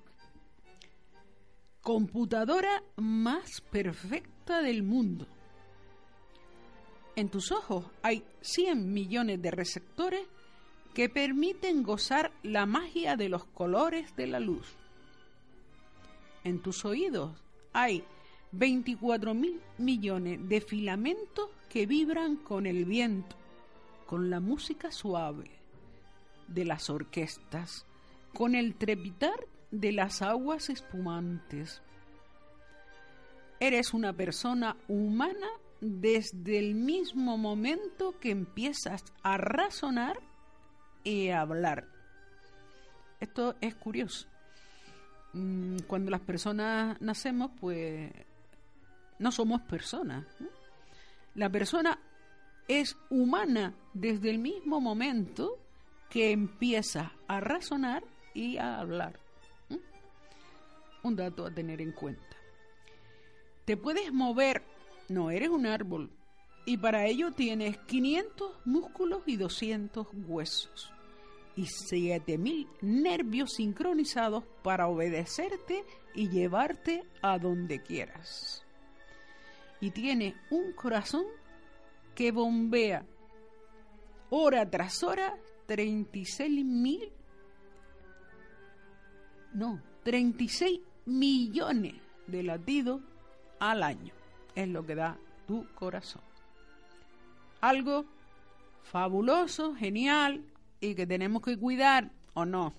computadora 1.80 2.82
más 2.96 3.60
perfecta 3.70 4.60
del 4.60 4.82
mundo. 4.82 5.26
En 7.14 7.28
tus 7.28 7.52
ojos 7.52 7.84
hay 8.02 8.24
100 8.40 8.92
millones 8.92 9.40
de 9.40 9.50
receptores 9.50 10.26
que 10.94 11.08
permiten 11.08 11.82
gozar 11.82 12.32
la 12.42 12.66
magia 12.66 13.16
de 13.16 13.28
los 13.28 13.44
colores 13.44 14.16
de 14.16 14.26
la 14.26 14.40
luz. 14.40 14.66
En 16.42 16.60
tus 16.60 16.84
oídos 16.84 17.40
hay 17.72 18.02
24 18.58 19.34
mil 19.34 19.60
millones 19.78 20.48
de 20.48 20.60
filamentos 20.60 21.50
que 21.68 21.86
vibran 21.86 22.36
con 22.36 22.66
el 22.66 22.84
viento, 22.84 23.36
con 24.06 24.30
la 24.30 24.40
música 24.40 24.90
suave 24.90 25.50
de 26.48 26.64
las 26.64 26.88
orquestas, 26.88 27.86
con 28.32 28.54
el 28.54 28.74
trepitar 28.74 29.46
de 29.70 29.92
las 29.92 30.22
aguas 30.22 30.70
espumantes. 30.70 31.82
Eres 33.60 33.94
una 33.94 34.12
persona 34.12 34.76
humana 34.88 35.48
desde 35.80 36.58
el 36.58 36.74
mismo 36.74 37.36
momento 37.36 38.18
que 38.20 38.30
empiezas 38.30 39.04
a 39.22 39.36
razonar 39.36 40.18
y 41.04 41.28
a 41.28 41.40
hablar. 41.40 41.88
Esto 43.20 43.54
es 43.60 43.74
curioso. 43.74 44.26
Mm, 45.32 45.78
Cuando 45.86 46.10
las 46.10 46.20
personas 46.20 47.00
nacemos, 47.00 47.50
pues 47.60 48.10
no 49.18 49.32
somos 49.32 49.62
personas. 49.62 50.26
La 51.34 51.50
persona 51.50 51.98
es 52.68 52.96
humana 53.10 53.74
desde 53.94 54.30
el 54.30 54.38
mismo 54.38 54.80
momento 54.80 55.58
que 56.10 56.32
empieza 56.32 57.12
a 57.28 57.40
razonar 57.40 58.04
y 58.34 58.58
a 58.58 58.78
hablar. 58.78 59.18
Un 61.02 61.16
dato 61.16 61.46
a 61.46 61.50
tener 61.50 61.80
en 61.80 61.92
cuenta. 61.92 62.36
Te 63.64 63.76
puedes 63.76 64.12
mover, 64.12 64.62
no 65.08 65.30
eres 65.30 65.48
un 65.48 65.66
árbol, 65.66 66.10
y 66.64 66.78
para 66.78 67.06
ello 67.06 67.32
tienes 67.32 67.78
500 67.78 68.52
músculos 68.64 69.22
y 69.26 69.36
200 69.36 70.08
huesos 70.26 70.92
y 71.56 71.66
7000 71.66 72.68
nervios 72.82 73.54
sincronizados 73.54 74.44
para 74.62 74.88
obedecerte 74.88 75.84
y 76.14 76.28
llevarte 76.28 77.04
a 77.22 77.38
donde 77.38 77.82
quieras. 77.82 78.65
Y 79.80 79.90
tiene 79.90 80.34
un 80.50 80.72
corazón 80.72 81.24
que 82.14 82.32
bombea 82.32 83.04
hora 84.30 84.68
tras 84.68 85.02
hora 85.02 85.36
36 85.66 86.64
mil, 86.64 87.12
no, 89.52 89.80
36 90.04 90.80
millones 91.06 91.94
de 92.26 92.42
latidos 92.42 93.00
al 93.58 93.82
año. 93.82 94.14
Es 94.54 94.68
lo 94.68 94.86
que 94.86 94.94
da 94.94 95.18
tu 95.46 95.66
corazón. 95.74 96.22
Algo 97.60 98.04
fabuloso, 98.82 99.74
genial 99.74 100.44
y 100.80 100.94
que 100.94 101.06
tenemos 101.06 101.42
que 101.42 101.58
cuidar 101.58 102.10
o 102.34 102.44
no. 102.44 102.72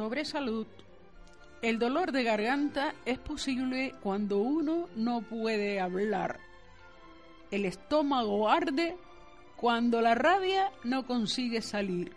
Sobre 0.00 0.24
salud, 0.24 0.66
el 1.60 1.78
dolor 1.78 2.10
de 2.10 2.22
garganta 2.22 2.94
es 3.04 3.18
posible 3.18 3.94
cuando 4.02 4.38
uno 4.38 4.88
no 4.96 5.20
puede 5.20 5.78
hablar. 5.78 6.40
El 7.50 7.66
estómago 7.66 8.48
arde 8.48 8.96
cuando 9.56 10.00
la 10.00 10.14
rabia 10.14 10.72
no 10.84 11.06
consigue 11.06 11.60
salir. 11.60 12.16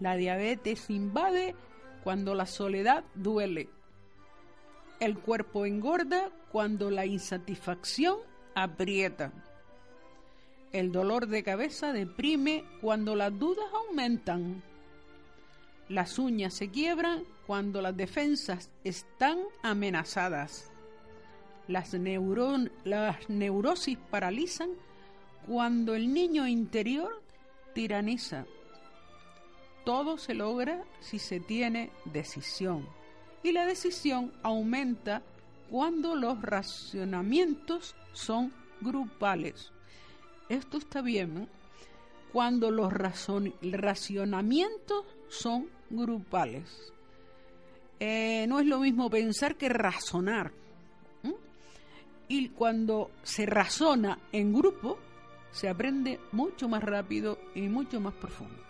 La 0.00 0.16
diabetes 0.16 0.90
invade 0.90 1.54
cuando 2.02 2.34
la 2.34 2.44
soledad 2.44 3.04
duele. 3.14 3.68
El 4.98 5.16
cuerpo 5.20 5.66
engorda 5.66 6.28
cuando 6.50 6.90
la 6.90 7.06
insatisfacción 7.06 8.18
aprieta. 8.56 9.32
El 10.72 10.90
dolor 10.90 11.28
de 11.28 11.44
cabeza 11.44 11.92
deprime 11.92 12.64
cuando 12.80 13.14
las 13.14 13.38
dudas 13.38 13.66
aumentan. 13.72 14.73
Las 15.88 16.18
uñas 16.18 16.54
se 16.54 16.70
quiebran 16.70 17.24
cuando 17.46 17.82
las 17.82 17.96
defensas 17.96 18.70
están 18.84 19.38
amenazadas. 19.62 20.70
Las, 21.68 21.94
las 22.84 23.28
neurosis 23.28 23.98
paralizan 24.10 24.70
cuando 25.46 25.94
el 25.94 26.12
niño 26.12 26.46
interior 26.46 27.22
tiraniza. 27.74 28.46
Todo 29.84 30.16
se 30.16 30.34
logra 30.34 30.84
si 31.00 31.18
se 31.18 31.40
tiene 31.40 31.90
decisión. 32.06 32.88
Y 33.42 33.52
la 33.52 33.66
decisión 33.66 34.32
aumenta 34.42 35.22
cuando 35.70 36.16
los 36.16 36.40
racionamientos 36.40 37.94
son 38.12 38.54
grupales. 38.80 39.70
Esto 40.48 40.78
está 40.78 41.02
bien 41.02 41.42
¿eh? 41.42 41.48
cuando 42.32 42.70
los 42.70 42.90
racionamientos 42.92 45.04
son 45.28 45.68
grupales. 45.90 46.92
Eh, 48.00 48.46
no 48.48 48.60
es 48.60 48.66
lo 48.66 48.80
mismo 48.80 49.08
pensar 49.10 49.56
que 49.56 49.68
razonar. 49.68 50.52
Y 52.26 52.48
cuando 52.48 53.10
se 53.22 53.44
razona 53.44 54.18
en 54.32 54.54
grupo, 54.54 54.98
se 55.52 55.68
aprende 55.68 56.18
mucho 56.32 56.68
más 56.68 56.82
rápido 56.82 57.38
y 57.54 57.62
mucho 57.62 58.00
más 58.00 58.14
profundo. 58.14 58.64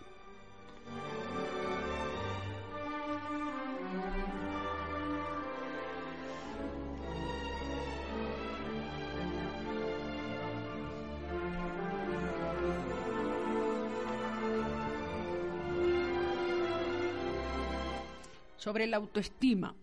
Sobre 18.65 18.87
la 18.87 18.97
autoestima. 18.97 19.75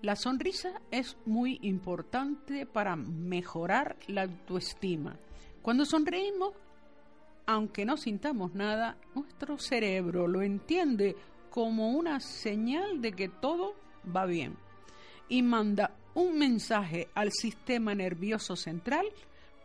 La 0.00 0.16
sonrisa 0.16 0.80
es 0.90 1.18
muy 1.26 1.58
importante 1.60 2.64
para 2.64 2.96
mejorar 2.96 3.98
la 4.06 4.22
autoestima. 4.22 5.18
Cuando 5.60 5.84
sonreímos, 5.84 6.54
aunque 7.44 7.84
no 7.84 7.98
sintamos 7.98 8.54
nada, 8.54 8.96
nuestro 9.14 9.58
cerebro 9.58 10.26
lo 10.26 10.40
entiende 10.40 11.14
como 11.50 11.90
una 11.90 12.20
señal 12.20 13.02
de 13.02 13.12
que 13.12 13.28
todo 13.28 13.74
va 14.16 14.24
bien 14.24 14.56
y 15.28 15.42
manda 15.42 15.94
un 16.14 16.38
mensaje 16.38 17.08
al 17.14 17.32
sistema 17.32 17.94
nervioso 17.94 18.56
central 18.56 19.06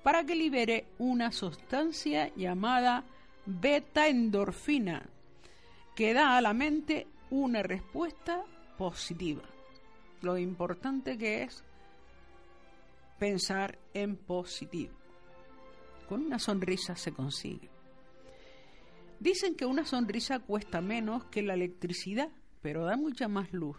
para 0.04 0.26
que 0.26 0.36
libere 0.36 0.88
una 0.98 1.32
sustancia 1.32 2.36
llamada 2.36 3.06
beta 3.46 4.10
endorfina 4.10 5.08
que 5.96 6.14
da 6.14 6.38
a 6.38 6.42
la 6.42 6.54
mente 6.54 7.08
una 7.34 7.64
respuesta 7.64 8.46
positiva. 8.78 9.42
Lo 10.22 10.38
importante 10.38 11.18
que 11.18 11.42
es 11.42 11.64
pensar 13.18 13.80
en 13.96 14.18
positivo. 14.18 14.94
Con 16.08 16.28
una 16.28 16.38
sonrisa 16.38 16.96
se 16.96 17.12
consigue. 17.12 17.72
Dicen 19.20 19.56
que 19.56 19.66
una 19.66 19.84
sonrisa 19.84 20.42
cuesta 20.42 20.80
menos 20.80 21.24
que 21.26 21.42
la 21.42 21.56
electricidad, 21.56 22.30
pero 22.62 22.86
da 22.86 22.98
mucha 22.98 23.28
más 23.28 23.52
luz. 23.52 23.78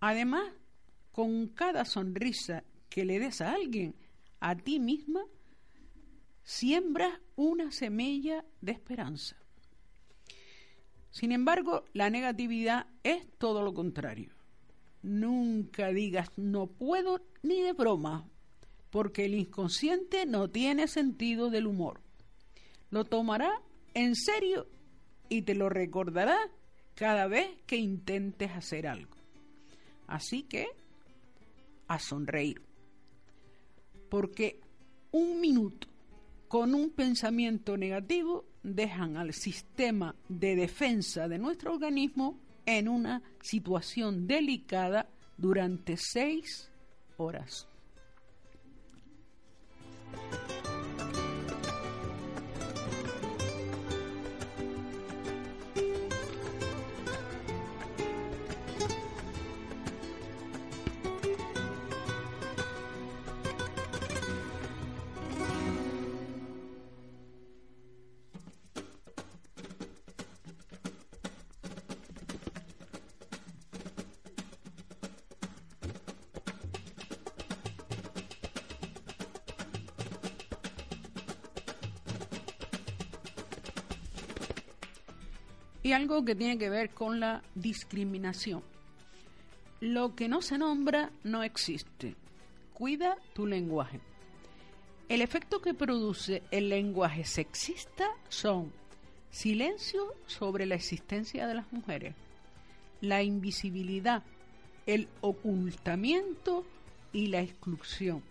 Además, 0.00 0.52
con 1.12 1.48
cada 1.48 1.86
sonrisa 1.86 2.62
que 2.90 3.06
le 3.06 3.20
des 3.20 3.40
a 3.40 3.52
alguien, 3.52 3.96
a 4.40 4.54
ti 4.54 4.80
misma, 4.80 5.24
siembras 6.42 7.18
una 7.36 7.72
semilla 7.72 8.44
de 8.60 8.72
esperanza. 8.72 9.43
Sin 11.14 11.30
embargo, 11.30 11.84
la 11.92 12.10
negatividad 12.10 12.88
es 13.04 13.24
todo 13.38 13.62
lo 13.62 13.72
contrario. 13.72 14.32
Nunca 15.00 15.90
digas 15.90 16.28
no 16.36 16.66
puedo 16.66 17.20
ni 17.44 17.60
de 17.60 17.72
broma, 17.72 18.28
porque 18.90 19.26
el 19.26 19.34
inconsciente 19.34 20.26
no 20.26 20.50
tiene 20.50 20.88
sentido 20.88 21.50
del 21.50 21.68
humor. 21.68 22.00
Lo 22.90 23.04
tomará 23.04 23.62
en 23.94 24.16
serio 24.16 24.66
y 25.28 25.42
te 25.42 25.54
lo 25.54 25.68
recordará 25.68 26.36
cada 26.96 27.28
vez 27.28 27.46
que 27.64 27.76
intentes 27.76 28.50
hacer 28.50 28.88
algo. 28.88 29.16
Así 30.08 30.42
que, 30.42 30.66
a 31.86 32.00
sonreír. 32.00 32.60
Porque 34.08 34.58
un 35.12 35.40
minuto 35.40 35.86
con 36.48 36.74
un 36.74 36.90
pensamiento 36.90 37.76
negativo 37.76 38.46
dejan 38.64 39.16
al 39.16 39.32
sistema 39.32 40.16
de 40.28 40.56
defensa 40.56 41.28
de 41.28 41.38
nuestro 41.38 41.74
organismo 41.74 42.40
en 42.66 42.88
una 42.88 43.22
situación 43.40 44.26
delicada 44.26 45.06
durante 45.36 45.96
seis 45.96 46.70
horas. 47.18 47.68
Algo 85.94 86.24
que 86.24 86.34
tiene 86.34 86.58
que 86.58 86.70
ver 86.70 86.90
con 86.90 87.20
la 87.20 87.42
discriminación. 87.54 88.62
Lo 89.80 90.14
que 90.14 90.28
no 90.28 90.42
se 90.42 90.58
nombra 90.58 91.10
no 91.22 91.42
existe. 91.42 92.16
Cuida 92.72 93.16
tu 93.34 93.46
lenguaje. 93.46 94.00
El 95.08 95.20
efecto 95.20 95.60
que 95.60 95.74
produce 95.74 96.42
el 96.50 96.68
lenguaje 96.68 97.24
sexista 97.24 98.08
son 98.28 98.72
silencio 99.30 100.14
sobre 100.26 100.64
la 100.64 100.76
existencia 100.76 101.46
de 101.46 101.54
las 101.54 101.70
mujeres, 101.72 102.14
la 103.00 103.22
invisibilidad, 103.22 104.22
el 104.86 105.08
ocultamiento 105.20 106.64
y 107.12 107.26
la 107.26 107.40
exclusión, 107.40 108.22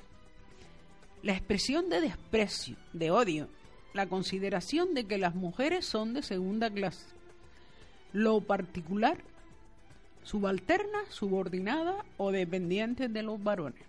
la 1.22 1.34
expresión 1.34 1.90
de 1.90 2.02
desprecio, 2.02 2.76
de 2.94 3.12
odio, 3.12 3.50
la 3.94 4.08
consideración 4.08 4.94
de 4.94 5.06
que 5.06 5.18
las 5.18 5.36
mujeres 5.36 5.86
son 5.86 6.14
de 6.14 6.24
segunda 6.24 6.70
clase, 6.72 7.06
lo 8.14 8.42
particular, 8.42 9.18
subalterna, 10.24 11.00
subordinada 11.10 12.06
o 12.18 12.32
dependiente 12.32 13.10
de 13.10 13.24
los 13.24 13.44
varones. 13.44 13.84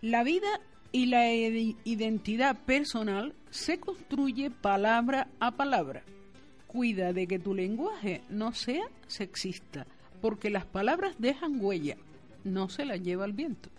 La 0.00 0.22
vida 0.22 0.60
y 0.92 1.06
la 1.06 1.32
identidad 1.32 2.56
personal 2.56 3.34
se 3.50 3.78
construye 3.78 4.50
palabra 4.50 5.28
a 5.40 5.52
palabra. 5.52 6.02
Cuida 6.66 7.12
de 7.12 7.26
que 7.26 7.38
tu 7.38 7.54
lenguaje 7.54 8.22
no 8.28 8.52
sea 8.52 8.84
sexista, 9.06 9.86
porque 10.20 10.50
las 10.50 10.66
palabras 10.66 11.14
dejan 11.18 11.58
huella, 11.60 11.96
no 12.44 12.68
se 12.68 12.84
las 12.84 13.02
lleva 13.02 13.24
el 13.24 13.32
viento. 13.32 13.70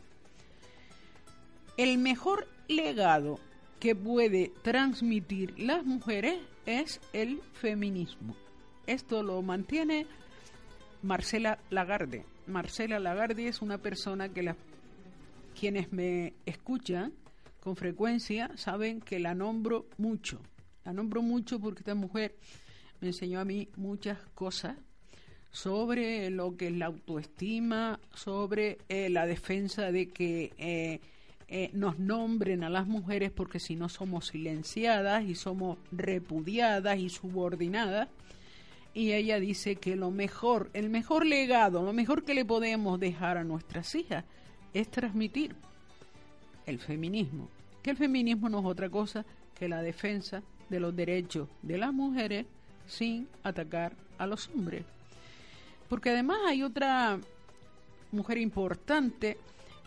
El 1.78 1.98
mejor 1.98 2.48
legado 2.68 3.40
que 3.80 3.96
puede 3.96 4.52
transmitir 4.62 5.58
las 5.58 5.86
mujeres 5.86 6.40
es 6.70 7.02
el 7.14 7.42
feminismo. 7.54 8.36
Esto 8.86 9.24
lo 9.24 9.42
mantiene 9.42 10.06
Marcela 11.02 11.58
Lagarde. 11.72 12.26
Marcela 12.46 13.00
Lagarde 13.00 13.48
es 13.48 13.64
una 13.64 13.80
persona 13.80 14.30
que 14.30 14.54
quienes 15.60 15.92
me 15.92 16.34
escuchan 16.46 17.14
con 17.60 17.76
frecuencia 17.76 18.52
saben 18.56 19.02
que 19.02 19.20
la 19.20 19.34
nombro 19.34 19.88
mucho. 19.98 20.42
La 20.86 20.94
nombro 20.94 21.24
mucho 21.24 21.60
porque 21.60 21.80
esta 21.80 21.96
mujer 21.96 22.36
me 23.02 23.08
enseñó 23.08 23.40
a 23.40 23.46
mí 23.46 23.70
muchas 23.76 24.20
cosas 24.36 24.78
sobre 25.50 26.30
lo 26.30 26.56
que 26.56 26.68
es 26.68 26.78
la 26.78 26.86
autoestima, 26.86 28.00
sobre 28.14 28.78
eh, 28.90 29.10
la 29.10 29.26
defensa 29.26 29.92
de 29.92 30.10
que 30.10 30.54
eh, 30.60 31.02
eh, 31.52 31.72
nos 31.74 31.98
nombren 31.98 32.64
a 32.64 32.70
las 32.70 32.86
mujeres 32.86 33.32
porque 33.32 33.60
si 33.60 33.76
no 33.76 33.90
somos 33.90 34.28
silenciadas 34.28 35.26
y 35.26 35.34
somos 35.34 35.80
repudiadas 35.92 37.00
y 37.00 37.10
subordinadas. 37.10 38.08
Y 38.94 39.14
ella 39.14 39.40
dice 39.40 39.76
que 39.76 39.96
lo 39.96 40.12
mejor, 40.12 40.70
el 40.74 40.90
mejor 40.90 41.26
legado, 41.26 41.84
lo 41.84 41.92
mejor 41.92 42.24
que 42.24 42.36
le 42.36 42.46
podemos 42.46 43.00
dejar 43.00 43.38
a 43.38 43.44
nuestras 43.44 43.96
hijas 43.96 44.26
es 44.76 44.90
transmitir 44.92 45.56
el 46.68 46.80
feminismo. 46.80 47.50
Que 47.82 47.92
el 47.92 47.98
feminismo 47.98 48.48
no 48.50 48.60
es 48.60 48.66
otra 48.66 48.90
cosa 48.90 49.26
que 49.56 49.68
la 49.68 49.82
defensa 49.82 50.44
de 50.70 50.80
los 50.80 50.96
derechos 50.96 51.50
de 51.64 51.80
las 51.80 51.92
mujeres 51.92 52.46
sin 52.86 53.28
atacar 53.42 53.94
a 54.20 54.28
los 54.28 54.50
hombres. 54.50 54.86
Porque 55.88 56.12
además 56.12 56.38
hay 56.46 56.62
otra 56.62 57.20
mujer 58.12 58.38
importante 58.38 59.38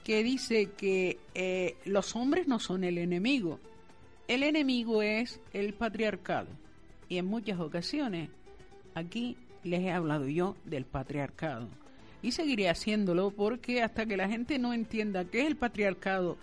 que 0.04 0.22
dice 0.22 0.70
que 0.76 1.18
eh, 1.34 1.76
los 1.84 2.16
hombres 2.16 2.48
no 2.48 2.58
son 2.58 2.84
el 2.84 2.98
enemigo. 2.98 3.60
El 4.28 4.42
enemigo 4.42 5.02
es 5.02 5.40
el 5.52 5.74
patriarcado. 5.74 6.48
Y 7.08 7.18
en 7.18 7.26
muchas 7.26 7.60
ocasiones 7.60 8.30
aquí 8.94 9.36
les 9.64 9.80
he 9.80 9.92
hablado 9.92 10.26
yo 10.26 10.56
del 10.64 10.84
patriarcado. 10.84 11.68
Y 12.22 12.32
seguiré 12.32 12.68
haciéndolo 12.68 13.30
porque 13.30 13.82
hasta 13.82 14.06
que 14.06 14.16
la 14.16 14.28
gente 14.28 14.58
no 14.58 14.72
entienda 14.72 15.24
qué 15.24 15.42
es 15.42 15.46
el 15.48 15.56
patriarcado, 15.56 16.36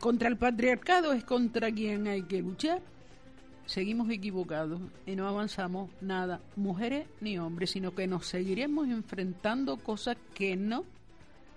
contra 0.00 0.28
el 0.28 0.36
patriarcado 0.36 1.12
es 1.12 1.24
contra 1.24 1.70
quien 1.70 2.06
hay 2.06 2.22
que 2.22 2.40
luchar, 2.40 2.80
seguimos 3.66 4.10
equivocados 4.10 4.80
y 5.06 5.16
no 5.16 5.28
avanzamos 5.28 5.90
nada, 6.00 6.40
mujeres 6.56 7.06
ni 7.20 7.38
hombres, 7.38 7.70
sino 7.70 7.94
que 7.94 8.06
nos 8.06 8.26
seguiremos 8.26 8.88
enfrentando 8.88 9.76
cosas 9.76 10.16
que 10.34 10.56
no, 10.56 10.84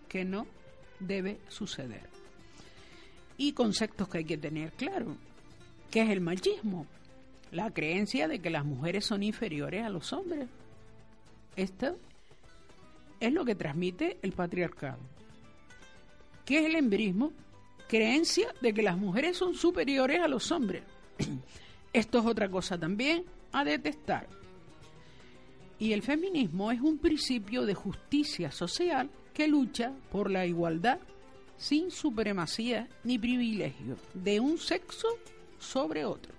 que 0.08 0.26
no 0.26 0.48
debe 1.00 1.40
suceder. 1.48 2.10
Y 3.38 3.54
conceptos 3.54 4.08
que 4.08 4.20
hay 4.20 4.26
que 4.26 4.38
tener 4.38 4.72
claro, 4.74 5.18
que 5.92 6.02
es 6.02 6.10
el 6.10 6.22
machismo, 6.22 6.86
la 7.52 7.72
creencia 7.72 8.28
de 8.28 8.40
que 8.40 8.50
las 8.50 8.66
mujeres 8.66 9.06
son 9.06 9.24
inferiores 9.24 9.84
a 9.84 9.90
los 9.90 10.14
hombres. 10.14 10.48
Esto 11.56 11.98
es 13.20 13.34
lo 13.34 13.46
que 13.46 13.56
transmite 13.56 14.18
el 14.22 14.34
patriarcado. 14.34 15.00
¿Qué 16.46 16.60
es 16.60 16.66
el 16.66 16.76
embrismo? 16.76 17.32
Creencia 17.88 18.54
de 18.62 18.74
que 18.74 18.82
las 18.82 18.98
mujeres 18.98 19.38
son 19.38 19.56
superiores 19.56 20.22
a 20.22 20.28
los 20.28 20.52
hombres. 20.52 20.84
Esto 21.94 22.20
es 22.20 22.26
otra 22.26 22.50
cosa 22.50 22.78
también 22.78 23.24
a 23.52 23.64
detestar. 23.64 24.28
Y 25.80 25.94
el 25.94 26.02
feminismo 26.02 26.72
es 26.72 26.82
un 26.82 26.98
principio 26.98 27.66
de 27.66 27.74
justicia 27.74 28.52
social 28.52 29.10
que 29.36 29.48
lucha 29.48 29.92
por 30.12 30.32
la 30.32 30.46
igualdad 30.46 30.98
sin 31.58 31.92
supremacía 31.92 32.88
ni 33.04 33.20
privilegio 33.20 33.98
de 34.14 34.40
un 34.40 34.58
sexo 34.58 35.08
sobre 35.60 36.06
otro. 36.06 36.35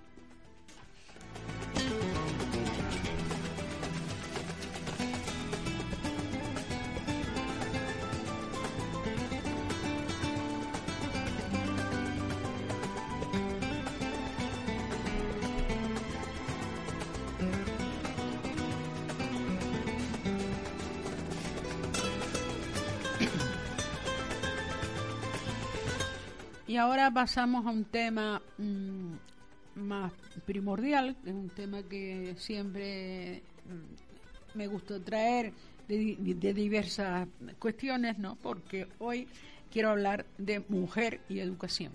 Y 26.77 26.79
ahora 26.79 27.09
pasamos 27.09 27.65
a 27.65 27.71
un 27.71 27.85
tema 27.85 28.39
mm, 28.59 29.79
más 29.79 30.11
primordial, 30.45 31.17
es 31.25 31.33
un 31.33 31.49
tema 31.49 31.81
que 31.81 32.35
siempre 32.37 33.41
mm, 33.65 34.57
me 34.59 34.67
gusta 34.67 34.99
traer 34.99 35.53
de, 35.87 36.15
de 36.19 36.53
diversas 36.53 37.27
cuestiones, 37.57 38.19
¿no? 38.19 38.35
Porque 38.35 38.87
hoy 38.99 39.27
quiero 39.71 39.89
hablar 39.89 40.27
de 40.37 40.59
mujer 40.69 41.19
y 41.29 41.39
educación. 41.39 41.93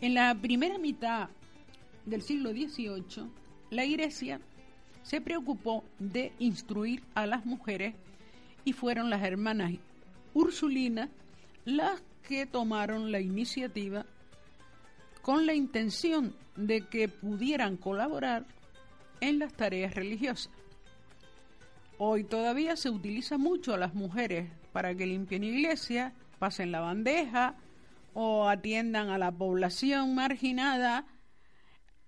En 0.00 0.14
la 0.14 0.34
primera 0.40 0.78
mitad 0.78 1.28
del 2.06 2.22
siglo 2.22 2.52
XVIII, 2.52 3.28
la 3.68 3.84
Iglesia 3.84 4.40
se 5.02 5.20
preocupó 5.20 5.84
de 5.98 6.32
instruir 6.38 7.02
a 7.14 7.26
las 7.26 7.44
mujeres 7.44 7.94
y 8.64 8.72
fueron 8.72 9.10
las 9.10 9.22
hermanas 9.22 9.74
Ursulinas 10.32 11.10
las 11.66 12.02
que 12.22 12.46
tomaron 12.46 13.12
la 13.12 13.20
iniciativa 13.20 14.06
con 15.22 15.46
la 15.46 15.54
intención 15.54 16.34
de 16.56 16.82
que 16.82 17.08
pudieran 17.08 17.76
colaborar 17.76 18.46
en 19.20 19.38
las 19.38 19.52
tareas 19.52 19.94
religiosas. 19.94 20.52
Hoy 21.98 22.24
todavía 22.24 22.76
se 22.76 22.90
utiliza 22.90 23.38
mucho 23.38 23.74
a 23.74 23.78
las 23.78 23.94
mujeres 23.94 24.50
para 24.72 24.94
que 24.94 25.06
limpien 25.06 25.44
iglesia, 25.44 26.14
pasen 26.38 26.72
la 26.72 26.80
bandeja 26.80 27.56
o 28.14 28.48
atiendan 28.48 29.10
a 29.10 29.18
la 29.18 29.30
población 29.30 30.14
marginada 30.14 31.06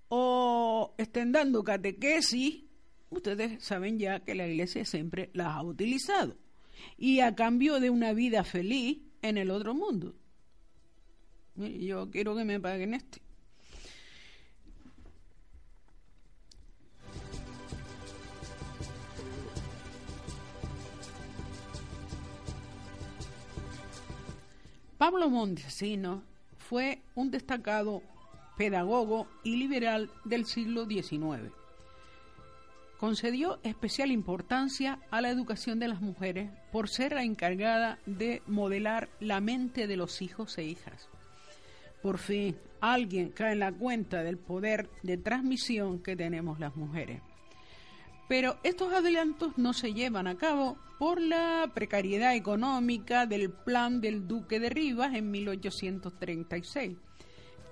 o 0.08 0.94
estén 0.98 1.32
dando 1.32 1.62
catequesis. 1.62 2.64
Ustedes 3.10 3.62
saben 3.62 3.98
ya 3.98 4.20
que 4.20 4.34
la 4.34 4.48
iglesia 4.48 4.84
siempre 4.84 5.30
las 5.32 5.48
ha 5.48 5.62
utilizado. 5.62 6.36
Y 6.96 7.20
a 7.20 7.34
cambio 7.36 7.78
de 7.78 7.90
una 7.90 8.12
vida 8.12 8.42
feliz, 8.42 8.98
en 9.24 9.38
el 9.38 9.50
otro 9.50 9.74
mundo. 9.74 10.14
Yo 11.56 12.10
quiero 12.10 12.36
que 12.36 12.44
me 12.44 12.60
paguen 12.60 12.92
este. 12.92 13.22
Pablo 24.98 25.30
Montesino 25.30 26.22
fue 26.58 27.02
un 27.14 27.30
destacado 27.30 28.02
pedagogo 28.58 29.26
y 29.42 29.56
liberal 29.56 30.10
del 30.24 30.44
siglo 30.44 30.86
XIX 30.86 31.50
concedió 33.04 33.60
especial 33.62 34.10
importancia 34.10 34.98
a 35.10 35.20
la 35.20 35.28
educación 35.28 35.78
de 35.78 35.88
las 35.88 36.00
mujeres 36.00 36.50
por 36.74 36.88
ser 36.88 37.12
la 37.12 37.22
encargada 37.22 38.00
de 38.04 38.42
modelar 38.48 39.08
la 39.20 39.40
mente 39.40 39.86
de 39.86 39.96
los 39.96 40.20
hijos 40.20 40.58
e 40.58 40.64
hijas. 40.64 41.08
Por 42.02 42.18
fin, 42.18 42.56
alguien 42.80 43.28
cae 43.28 43.52
en 43.52 43.60
la 43.60 43.70
cuenta 43.70 44.24
del 44.24 44.38
poder 44.38 44.90
de 45.04 45.16
transmisión 45.16 46.02
que 46.02 46.16
tenemos 46.16 46.58
las 46.58 46.74
mujeres. 46.74 47.22
Pero 48.28 48.58
estos 48.64 48.92
adelantos 48.92 49.56
no 49.56 49.72
se 49.72 49.94
llevan 49.94 50.26
a 50.26 50.34
cabo 50.34 50.76
por 50.98 51.20
la 51.20 51.70
precariedad 51.72 52.34
económica 52.34 53.26
del 53.26 53.52
plan 53.52 54.00
del 54.00 54.26
duque 54.26 54.58
de 54.58 54.70
Rivas 54.70 55.14
en 55.14 55.30
1836, 55.30 56.96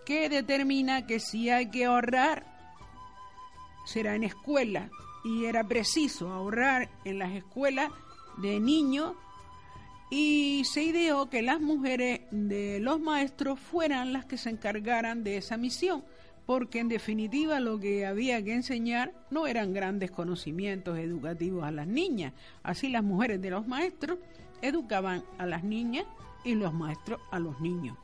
que 0.07 0.29
determina 0.29 1.09
que 1.09 1.19
si 1.19 1.51
hay 1.51 1.71
que 1.71 1.87
ahorrar 1.87 2.47
será 3.85 4.15
en 4.15 4.23
escuelas 4.23 4.93
y 5.25 5.47
era 5.47 5.67
preciso 5.67 6.31
ahorrar 6.31 6.89
en 7.05 7.19
las 7.19 7.33
escuelas 7.33 7.91
de 8.39 8.61
niños 8.61 9.15
y 10.15 10.65
se 10.67 10.83
ideó 10.83 11.31
que 11.31 11.41
las 11.41 11.61
mujeres 11.61 12.21
de 12.31 12.81
los 12.81 13.01
maestros 13.01 13.59
fueran 13.59 14.13
las 14.13 14.27
que 14.27 14.37
se 14.37 14.51
encargaran 14.51 15.25
de 15.25 15.39
esa 15.39 15.57
misión, 15.57 16.05
porque 16.45 16.81
en 16.81 16.89
definitiva 16.89 17.61
lo 17.61 17.81
que 17.81 18.05
había 18.05 18.45
que 18.45 18.53
enseñar 18.53 19.15
no 19.31 19.47
eran 19.47 19.73
grandes 19.73 20.11
conocimientos 20.11 20.99
educativos 20.99 21.65
a 21.65 21.71
las 21.71 21.87
niñas, 21.87 22.35
así 22.63 22.89
las 22.89 23.03
mujeres 23.03 23.41
de 23.41 23.51
los 23.51 23.67
maestros 23.67 24.19
educaban 24.61 25.25
a 25.39 25.47
las 25.47 25.65
niñas 25.65 26.05
y 26.45 26.57
los 26.57 26.75
maestros 26.75 27.19
a 27.31 27.39
los 27.39 27.59
niños. 27.63 27.97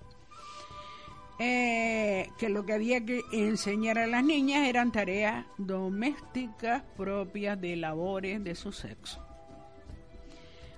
Eh, 1.40 2.30
que 2.38 2.48
lo 2.48 2.64
que 2.64 2.72
había 2.72 3.04
que 3.04 3.22
enseñar 3.32 3.98
a 3.98 4.06
las 4.06 4.24
niñas 4.24 4.66
eran 4.66 4.90
tareas 4.90 5.44
domésticas 5.58 6.82
propias 6.96 7.60
de 7.60 7.76
labores 7.76 8.42
de 8.42 8.54
su 8.54 8.72
sexo. 8.72 9.27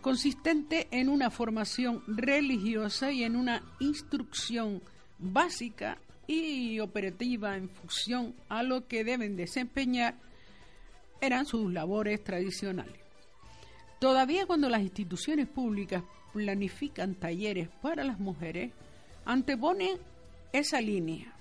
consistente 0.02 0.86
en 0.90 1.08
una 1.08 1.30
formación 1.30 2.02
religiosa 2.06 3.10
y 3.10 3.24
en 3.24 3.34
una 3.34 3.62
instrucción 3.80 4.82
básica 5.18 5.96
y 6.26 6.78
operativa 6.80 7.56
en 7.56 7.70
función 7.70 8.34
a 8.50 8.62
lo 8.62 8.86
que 8.86 9.02
deben 9.02 9.34
desempeñar 9.34 10.16
eran 11.22 11.46
sus 11.46 11.72
labores 11.72 12.22
tradicionales. 12.22 13.01
Todavía 14.02 14.46
cuando 14.46 14.68
las 14.68 14.82
instituciones 14.82 15.46
públicas 15.46 16.02
planifican 16.32 17.14
talleres 17.14 17.68
para 17.80 18.02
las 18.02 18.18
mujeres, 18.18 18.72
anteponen 19.24 19.96
esa 20.52 20.80
línea. 20.80 21.32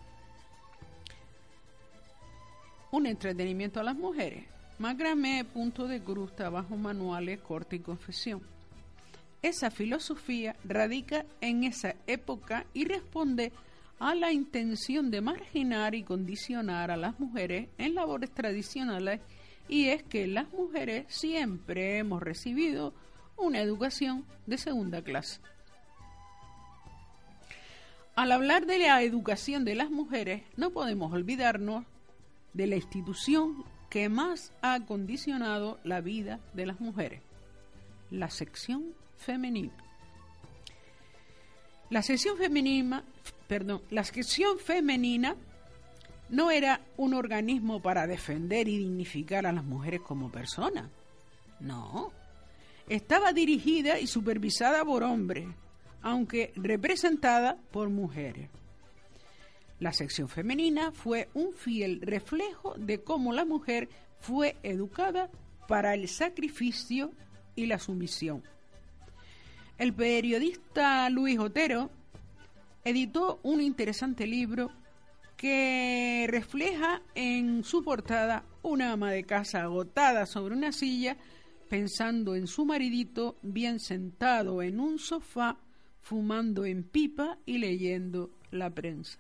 Un 2.92 3.08
entretenimiento 3.08 3.80
a 3.80 3.84
las 3.84 3.96
mujeres. 3.96 4.46
Macramé, 4.78 5.44
punto 5.44 5.88
de 5.88 6.04
cruz, 6.04 6.36
trabajo 6.36 6.78
manuales, 6.78 7.40
corte 7.40 7.78
y 7.78 7.80
confesión. 7.80 8.44
Esa 9.42 9.72
filosofía 9.72 10.56
radica 10.64 11.26
en 11.42 11.64
esa 11.64 11.96
época 12.06 12.68
y 12.76 12.86
responde 12.86 13.52
a 13.98 14.14
la 14.14 14.32
intención 14.32 15.10
de 15.10 15.22
marginar 15.22 15.96
y 15.96 16.04
condicionar 16.04 16.92
a 16.92 16.98
las 16.98 17.20
mujeres 17.20 17.70
en 17.80 17.96
labores 17.96 18.30
tradicionales 18.30 19.20
y 19.68 19.90
es 19.90 20.04
que 20.04 20.28
las 20.28 20.52
mujeres 20.52 21.06
siempre 21.10 21.98
hemos 21.98 22.22
recibido 22.22 22.94
una 23.38 23.62
educación 23.62 24.26
de 24.46 24.58
segunda 24.58 25.02
clase. 25.04 25.40
Al 28.16 28.32
hablar 28.32 28.66
de 28.66 28.78
la 28.78 29.02
educación 29.02 29.66
de 29.66 29.76
las 29.76 29.90
mujeres, 29.90 30.44
no 30.58 30.72
podemos 30.72 31.14
olvidarnos 31.14 31.86
de 32.54 32.68
la 32.68 32.76
institución 32.76 33.64
que 33.90 34.10
más 34.10 34.52
ha 34.62 34.80
condicionado 34.86 35.80
la 35.84 36.02
vida 36.02 36.40
de 36.54 36.66
las 36.66 36.80
mujeres, 36.80 37.22
la 38.10 38.30
sección 38.30 38.94
femenina. 39.18 39.74
La 41.90 42.02
sección 42.02 42.38
femenina, 42.38 43.04
perdón, 43.48 43.82
la 43.90 44.04
sección 44.04 44.60
femenina 44.60 45.36
no 46.32 46.50
era 46.50 46.82
un 46.98 47.14
organismo 47.14 47.82
para 47.82 48.08
defender 48.08 48.68
y 48.68 48.78
dignificar 48.78 49.46
a 49.46 49.52
las 49.52 49.64
mujeres 49.64 50.02
como 50.02 50.32
personas. 50.32 50.90
No. 51.60 52.12
Estaba 52.88 53.34
dirigida 53.34 54.00
y 54.00 54.08
supervisada 54.08 54.84
por 54.84 55.04
hombres, 55.04 55.48
aunque 56.02 56.54
representada 56.56 57.58
por 57.72 57.90
mujeres. 57.90 58.50
La 59.80 59.92
sección 59.92 60.30
femenina 60.30 60.92
fue 60.92 61.28
un 61.34 61.54
fiel 61.54 62.00
reflejo 62.02 62.76
de 62.78 63.04
cómo 63.04 63.34
la 63.34 63.46
mujer 63.46 63.90
fue 64.20 64.56
educada 64.64 65.30
para 65.68 65.94
el 65.94 66.08
sacrificio 66.08 67.12
y 67.56 67.66
la 67.66 67.78
sumisión. 67.78 68.42
El 69.78 69.94
periodista 69.94 71.10
Luis 71.10 71.40
Otero 71.40 71.90
editó 72.86 73.40
un 73.44 73.62
interesante 73.62 74.28
libro 74.28 74.72
que 75.42 76.28
refleja 76.30 77.02
en 77.16 77.64
su 77.64 77.84
portada 77.84 78.46
una 78.62 78.92
ama 78.92 79.10
de 79.10 79.24
casa 79.24 79.64
agotada 79.64 80.28
sobre 80.28 80.54
una 80.54 80.72
silla, 80.72 81.18
pensando 81.68 82.36
en 82.36 82.46
su 82.46 82.64
maridito 82.64 83.40
bien 83.42 83.80
sentado 83.80 84.62
en 84.62 84.80
un 84.80 85.00
sofá, 85.00 85.58
fumando 86.00 86.64
en 86.64 86.84
pipa 86.84 87.40
y 87.44 87.58
leyendo 87.58 88.30
la 88.52 88.70
prensa. 88.70 89.18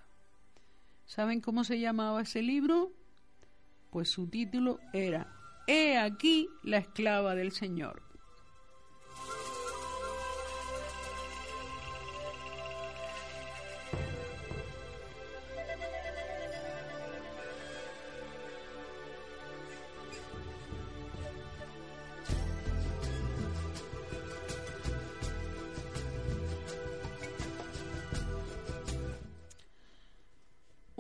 ¿Saben 1.06 1.42
cómo 1.42 1.64
se 1.64 1.80
llamaba 1.80 2.22
ese 2.22 2.44
libro? 2.44 2.92
Pues 3.90 4.12
su 4.12 4.28
título 4.28 4.78
era 4.94 5.36
He 5.66 5.98
aquí 5.98 6.48
la 6.62 6.78
esclava 6.78 7.34
del 7.34 7.52
Señor. 7.52 8.11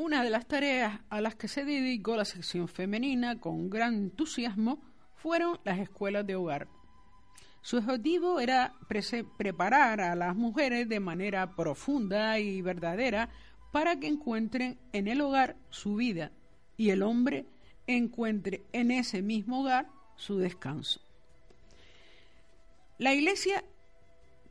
Una 0.04 0.24
de 0.24 0.32
las 0.32 0.47
tareas 0.47 0.99
a 1.12 1.22
las 1.22 1.36
que 1.36 1.47
se 1.47 1.64
dedicó 1.64 2.16
la 2.16 2.26
sección 2.26 2.68
femenina 2.68 3.39
con 3.39 3.70
gran 3.70 3.93
entusiasmo 3.93 4.82
fueron 5.14 5.60
las 5.64 5.78
escuelas 5.78 6.26
de 6.26 6.34
hogar. 6.34 6.68
Su 7.62 7.78
objetivo 7.78 8.39
era 8.39 8.74
preparar 9.38 10.02
a 10.02 10.16
las 10.16 10.36
mujeres 10.36 10.89
de 10.89 10.99
manera 10.99 11.56
profunda 11.56 12.39
y 12.39 12.64
verdadera 12.64 13.30
para 13.72 13.99
que 13.99 14.08
encuentren 14.08 14.80
en 14.91 15.08
el 15.08 15.22
hogar 15.22 15.56
su 15.70 15.97
vida 15.97 16.32
y 16.78 16.89
el 16.89 17.04
hombre 17.04 17.45
encuentre 17.86 18.64
en 18.74 18.89
ese 18.89 19.22
mismo 19.22 19.62
hogar 19.62 19.88
su 20.16 20.39
descanso. 20.39 20.99
La 22.97 23.14
Iglesia 23.14 23.64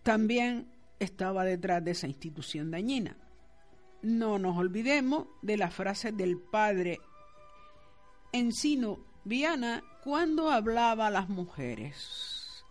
también 0.04 0.68
estaba 1.00 1.44
detrás 1.44 1.84
de 1.84 1.90
esa 1.90 2.06
institución 2.06 2.70
dañina 2.70 3.16
no 4.02 4.38
nos 4.38 4.56
olvidemos 4.56 5.28
de 5.42 5.56
la 5.56 5.70
frase 5.70 6.12
del 6.12 6.38
padre 6.38 7.00
Encino 8.32 8.98
Viana 9.24 9.82
cuando 10.02 10.50
hablaba 10.50 11.08
a 11.08 11.10
las 11.10 11.28
mujeres. 11.28 12.64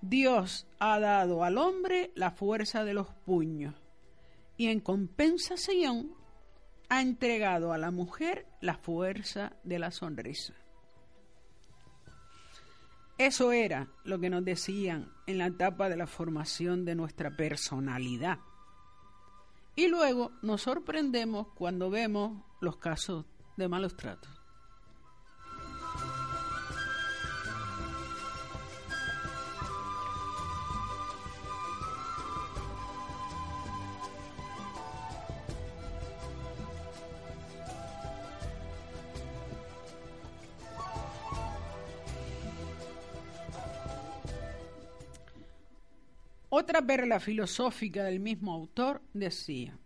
Dios 0.00 0.66
ha 0.78 0.98
dado 1.00 1.42
al 1.44 1.58
hombre 1.58 2.12
la 2.14 2.30
fuerza 2.30 2.84
de 2.84 2.94
los 2.94 3.08
puños 3.24 3.74
y 4.56 4.68
en 4.68 4.80
compensación 4.80 6.14
ha 6.88 7.02
entregado 7.02 7.72
a 7.72 7.78
la 7.78 7.90
mujer 7.90 8.46
la 8.60 8.76
fuerza 8.76 9.52
de 9.64 9.78
la 9.78 9.90
sonrisa. 9.90 10.54
Eso 13.18 13.50
era 13.52 13.88
lo 14.04 14.18
que 14.18 14.28
nos 14.28 14.44
decían 14.44 15.10
en 15.26 15.38
la 15.38 15.46
etapa 15.46 15.88
de 15.88 15.96
la 15.96 16.06
formación 16.06 16.84
de 16.84 16.94
nuestra 16.94 17.34
personalidad. 17.34 18.38
Y 19.76 19.88
luego 19.88 20.32
nos 20.42 20.62
sorprendemos 20.62 21.48
cuando 21.54 21.90
vemos 21.90 22.42
los 22.60 22.78
casos 22.78 23.26
de 23.58 23.68
malos 23.68 23.94
tratos. 23.94 24.35
Otra 46.58 46.80
perla 46.80 47.20
filosófica 47.20 48.02
del 48.02 48.18
mismo 48.18 48.54
autor 48.54 49.02
decía, 49.12 49.78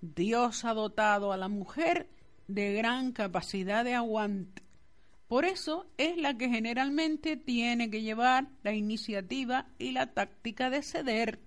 Dios 0.00 0.64
ha 0.64 0.72
dotado 0.72 1.32
a 1.32 1.36
la 1.36 1.48
mujer 1.48 2.08
de 2.46 2.72
gran 2.72 3.12
capacidad 3.12 3.84
de 3.84 3.92
aguante. 3.92 4.62
Por 5.26 5.44
eso 5.44 5.86
es 5.98 6.16
la 6.16 6.38
que 6.38 6.48
generalmente 6.48 7.36
tiene 7.36 7.90
que 7.90 8.00
llevar 8.00 8.48
la 8.62 8.72
iniciativa 8.72 9.66
y 9.78 9.92
la 9.92 10.14
táctica 10.14 10.70
de 10.70 10.82
ceder. 10.82 11.40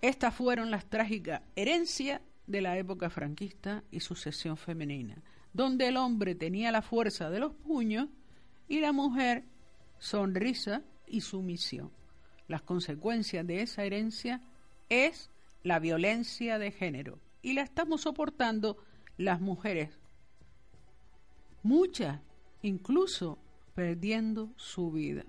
Estas 0.00 0.34
fueron 0.34 0.70
las 0.70 0.86
trágicas 0.88 1.42
herencias 1.56 2.22
de 2.46 2.62
la 2.62 2.78
época 2.78 3.10
franquista 3.10 3.84
y 3.90 4.00
sucesión 4.00 4.56
femenina, 4.56 5.22
donde 5.52 5.88
el 5.88 5.98
hombre 5.98 6.34
tenía 6.34 6.72
la 6.72 6.80
fuerza 6.80 7.28
de 7.28 7.40
los 7.40 7.52
puños 7.52 8.08
y 8.66 8.80
la 8.80 8.92
mujer 8.92 9.44
sonrisa 9.98 10.80
y 11.06 11.20
sumisión. 11.20 11.97
Las 12.48 12.62
consecuencias 12.62 13.46
de 13.46 13.62
esa 13.62 13.84
herencia 13.84 14.40
es 14.88 15.30
la 15.62 15.78
violencia 15.78 16.58
de 16.58 16.72
género 16.72 17.20
y 17.42 17.52
la 17.52 17.62
estamos 17.62 18.02
soportando 18.02 18.78
las 19.16 19.40
mujeres, 19.40 19.90
muchas 21.62 22.20
incluso 22.62 23.38
perdiendo 23.74 24.52
su 24.56 24.90
vida. 24.90 25.24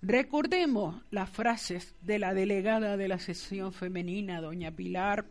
Recordemos 0.00 1.02
las 1.10 1.28
frases 1.28 1.96
de 2.02 2.20
la 2.20 2.32
delegada 2.32 2.96
de 2.96 3.08
la 3.08 3.18
sesión 3.18 3.72
femenina, 3.72 4.40
doña 4.40 4.70
Pilar 4.70 5.26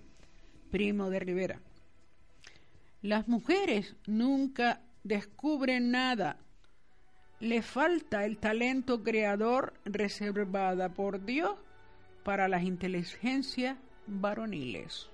Primo 0.69 1.09
de 1.09 1.19
Rivera. 1.19 1.61
Las 3.01 3.29
mujeres 3.29 3.95
nunca 4.05 4.81
descubren 5.03 5.91
nada. 5.91 6.37
Le 7.39 7.61
falta 7.61 8.25
el 8.25 8.37
talento 8.39 9.03
creador 9.03 9.73
reservada 9.85 10.89
por 10.89 11.23
Dios 11.23 11.55
para 12.23 12.47
las 12.47 12.63
inteligencias 12.63 13.77
varoniles. 14.07 15.09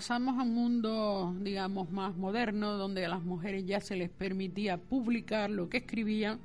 Pasamos 0.00 0.38
a 0.38 0.44
un 0.44 0.54
mundo, 0.54 1.34
digamos, 1.42 1.90
más 1.90 2.16
moderno, 2.16 2.78
donde 2.78 3.04
a 3.04 3.08
las 3.10 3.22
mujeres 3.22 3.66
ya 3.66 3.80
se 3.82 3.96
les 3.96 4.08
permitía 4.08 4.78
publicar 4.78 5.50
lo 5.50 5.68
que 5.68 5.76
escribían. 5.76 6.40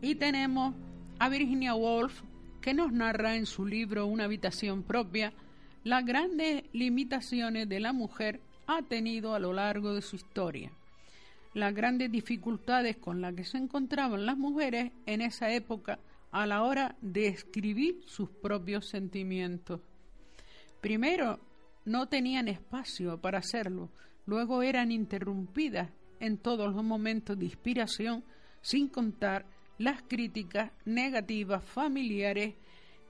Y 0.00 0.14
tenemos 0.14 0.76
a 1.18 1.28
Virginia 1.28 1.74
Woolf, 1.74 2.22
que 2.60 2.72
nos 2.72 2.92
narra 2.92 3.34
en 3.34 3.46
su 3.46 3.66
libro 3.66 4.06
Una 4.06 4.22
habitación 4.22 4.84
propia 4.84 5.32
las 5.82 6.06
grandes 6.06 6.62
limitaciones 6.72 7.68
de 7.68 7.80
la 7.80 7.92
mujer 7.92 8.40
ha 8.68 8.82
tenido 8.82 9.34
a 9.34 9.40
lo 9.40 9.52
largo 9.52 9.92
de 9.92 10.02
su 10.02 10.14
historia, 10.14 10.70
las 11.54 11.74
grandes 11.74 12.12
dificultades 12.12 12.98
con 12.98 13.20
las 13.20 13.34
que 13.34 13.44
se 13.44 13.58
encontraban 13.58 14.26
las 14.26 14.38
mujeres 14.38 14.92
en 15.06 15.22
esa 15.22 15.52
época 15.52 15.98
a 16.30 16.46
la 16.46 16.62
hora 16.62 16.94
de 17.00 17.26
escribir 17.26 18.00
sus 18.06 18.30
propios 18.30 18.86
sentimientos. 18.86 19.80
Primero, 20.80 21.40
no 21.84 22.08
tenían 22.08 22.48
espacio 22.48 23.20
para 23.20 23.38
hacerlo, 23.38 23.90
luego 24.26 24.62
eran 24.62 24.92
interrumpidas 24.92 25.90
en 26.20 26.38
todos 26.38 26.74
los 26.74 26.84
momentos 26.84 27.38
de 27.38 27.46
inspiración, 27.46 28.24
sin 28.60 28.88
contar 28.88 29.46
las 29.78 30.02
críticas 30.02 30.72
negativas 30.84 31.64
familiares 31.64 32.54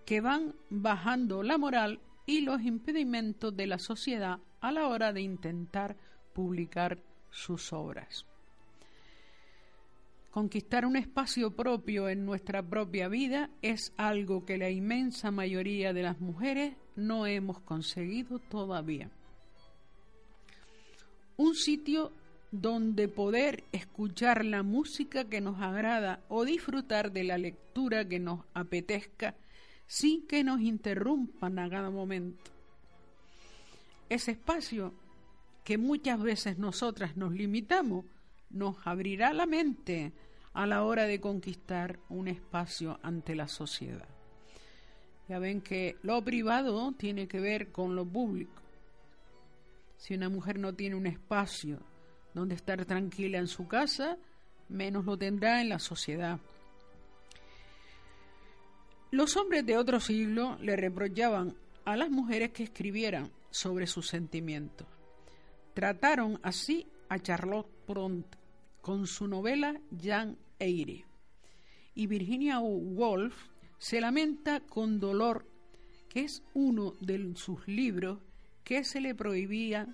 que 0.07 0.21
van 0.21 0.55
bajando 0.71 1.43
la 1.43 1.59
moral 1.59 2.01
y 2.27 2.43
los 2.43 2.63
impedimentos 2.63 3.57
de 3.57 3.67
la 3.67 3.79
sociedad 3.79 4.39
a 4.61 4.71
la 4.71 4.87
hora 4.87 5.13
de 5.13 5.23
intentar 5.23 5.97
publicar 6.33 6.99
sus 7.31 7.73
obras. 7.73 8.27
Conquistar 10.31 10.87
un 10.87 10.95
espacio 10.95 11.51
propio 11.57 12.09
en 12.09 12.25
nuestra 12.25 12.63
propia 12.63 13.09
vida 13.09 13.51
es 13.63 13.93
algo 13.97 14.45
que 14.45 14.59
la 14.59 14.71
inmensa 14.71 15.33
mayoría 15.33 15.93
de 15.93 16.05
las 16.05 16.21
mujeres 16.21 16.77
no 16.95 17.27
hemos 17.27 17.61
conseguido 17.61 18.39
todavía. 18.39 19.11
Un 21.37 21.57
sitio 21.57 22.13
donde 22.53 23.09
poder 23.09 23.65
escuchar 23.73 24.45
la 24.45 24.63
música 24.63 25.25
que 25.25 25.41
nos 25.41 25.61
agrada 25.61 26.21
o 26.29 26.45
disfrutar 26.45 27.11
de 27.11 27.25
la 27.25 27.37
lectura 27.37 28.09
que 28.09 28.21
nos 28.21 28.45
apetezca 28.55 29.35
sin 29.89 30.29
que 30.29 30.45
nos 30.45 30.61
interrumpan 30.61 31.59
a 31.59 31.69
cada 31.69 31.91
momento. 31.91 32.51
Ese 34.09 34.33
espacio 34.33 34.95
que 35.65 35.77
muchas 35.77 36.21
veces 36.23 36.59
nosotras 36.59 37.17
nos 37.17 37.33
limitamos 37.33 38.05
nos 38.51 38.77
abrirá 38.87 39.33
la 39.33 39.47
mente 39.47 40.13
a 40.53 40.67
la 40.67 40.85
hora 40.85 41.05
de 41.07 41.21
conquistar 41.21 41.99
un 42.09 42.29
espacio 42.29 42.99
ante 43.03 43.35
la 43.35 43.49
sociedad. 43.49 44.09
Ya 45.29 45.39
ven 45.39 45.61
que 45.61 45.97
lo 46.03 46.23
privado 46.23 46.93
tiene 46.93 47.29
que 47.29 47.41
ver 47.41 47.71
con 47.71 47.95
lo 47.95 48.05
público. 48.05 48.63
Si 49.97 50.15
una 50.15 50.29
mujer 50.29 50.59
no 50.59 50.75
tiene 50.75 50.97
un 50.97 51.07
espacio 51.07 51.79
donde 52.35 52.57
estar 52.57 52.85
tranquila 52.85 53.39
en 53.39 53.47
su 53.47 53.69
casa, 53.69 54.19
menos 54.69 55.05
lo 55.05 55.17
tendrá 55.17 55.61
en 55.61 55.69
la 55.69 55.79
sociedad. 55.79 56.41
Los 59.13 59.37
hombres 59.37 59.65
de 59.67 59.77
otro 59.77 60.01
siglo 60.01 60.57
le 60.61 60.77
reprochaban 60.77 61.55
a 61.85 61.97
las 61.97 62.11
mujeres 62.11 62.51
que 62.51 62.65
escribieran 62.65 63.31
sobre 63.51 63.87
sus 63.87 64.09
sentimientos. 64.09 64.87
Trataron 65.75 66.41
así 66.43 66.87
a 67.09 67.19
Charlotte 67.19 67.71
Bronte 67.87 68.40
con 68.81 69.07
su 69.07 69.27
novela 69.27 69.81
Jan 70.01 70.37
Eyre. 70.59 71.05
Y 71.95 72.07
Virginia 72.07 72.61
Woolf 72.61 73.35
se 73.79 74.01
lamenta 74.01 74.61
con 74.61 75.01
dolor 75.01 75.47
que 76.09 76.21
es 76.21 76.43
uno 76.55 76.95
de 77.01 77.35
sus 77.37 77.67
libros 77.69 78.19
que 78.65 78.85
se 78.85 79.01
le 79.01 79.15
prohibía 79.15 79.89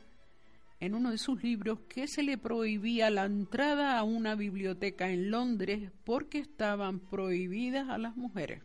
en 0.81 0.95
uno 0.95 1.11
de 1.11 1.19
sus 1.19 1.43
libros 1.43 1.81
que 1.89 2.07
se 2.07 2.23
le 2.23 2.37
prohibía 2.37 3.11
la 3.11 3.25
entrada 3.25 3.99
a 3.99 4.03
una 4.03 4.35
biblioteca 4.35 5.09
en 5.09 5.31
Londres 5.31 5.91
porque 6.05 6.39
estaban 6.39 7.01
prohibidas 7.01 7.89
a 7.89 7.99
las 7.99 8.17
mujeres. 8.17 8.63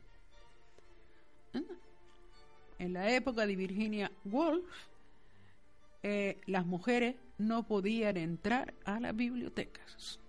En 2.80 2.94
la 2.94 3.12
época 3.12 3.46
de 3.46 3.56
Virginia 3.56 4.12
Woolf, 4.26 4.66
eh, 6.04 6.42
las 6.48 6.66
mujeres 6.66 7.16
no 7.42 7.64
podían 7.64 8.18
entrar 8.18 8.74
a 8.86 9.00
las 9.00 9.16
bibliotecas. 9.16 10.20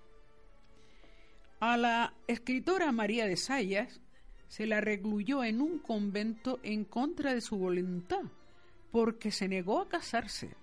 A 1.60 1.76
la 1.76 2.14
escritora 2.26 2.90
María 2.90 3.26
de 3.26 3.36
Sayas 3.36 4.00
se 4.48 4.66
la 4.66 4.80
recluyó 4.80 5.44
en 5.44 5.60
un 5.60 5.78
convento 5.78 6.58
en 6.62 6.84
contra 6.84 7.34
de 7.34 7.40
su 7.40 7.56
voluntad, 7.56 8.22
porque 8.90 9.30
se 9.30 9.48
negó 9.48 9.80
a 9.80 9.88
casarse 9.88 10.56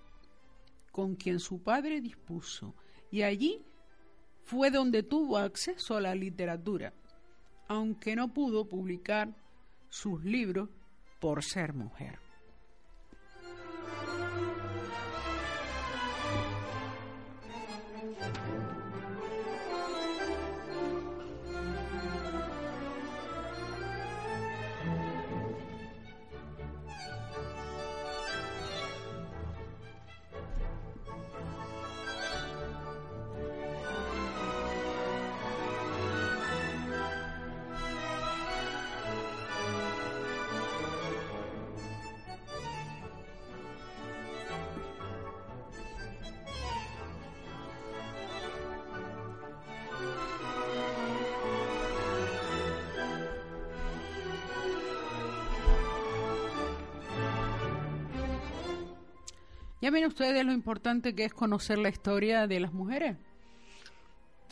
con 0.92 1.16
quien 1.16 1.40
su 1.40 1.62
padre 1.62 2.00
dispuso, 2.00 2.74
y 3.10 3.22
allí 3.22 3.64
fue 4.44 4.70
donde 4.70 5.02
tuvo 5.02 5.38
acceso 5.38 5.96
a 5.96 6.00
la 6.00 6.14
literatura, 6.14 6.92
aunque 7.66 8.14
no 8.14 8.32
pudo 8.32 8.68
publicar 8.68 9.34
sus 9.88 10.22
libros 10.24 10.68
por 11.20 11.42
ser 11.42 11.72
mujer. 11.72 12.29
Ya 60.00 60.06
ven 60.06 60.12
ustedes 60.14 60.46
lo 60.46 60.52
importante 60.52 61.14
que 61.14 61.26
es 61.26 61.34
conocer 61.34 61.76
la 61.76 61.90
historia 61.90 62.46
de 62.46 62.58
las 62.58 62.72
mujeres. 62.72 63.18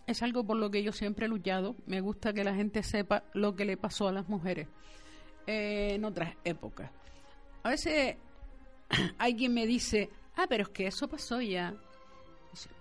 Es 0.07 0.23
algo 0.23 0.45
por 0.45 0.59
lo 0.59 0.71
que 0.71 0.83
yo 0.83 0.93
siempre 0.93 1.25
he 1.25 1.29
luchado. 1.31 1.75
Me 1.87 2.03
gusta 2.03 2.35
que 2.35 2.45
la 2.45 2.55
gente 2.55 2.83
sepa 2.83 3.25
lo 3.33 3.57
que 3.57 3.65
le 3.65 3.79
pasó 3.79 4.09
a 4.09 4.13
las 4.13 4.29
mujeres 4.29 4.69
eh, 5.47 5.95
en 5.95 6.05
otras 6.05 6.35
épocas. 6.45 6.91
A 7.63 7.71
veces 7.71 8.17
alguien 9.19 9.55
me 9.55 9.67
dice, 9.67 10.11
ah, 10.37 10.45
pero 10.51 10.65
es 10.65 10.69
que 10.69 10.87
eso 10.87 11.09
pasó 11.09 11.41
ya. 11.41 11.75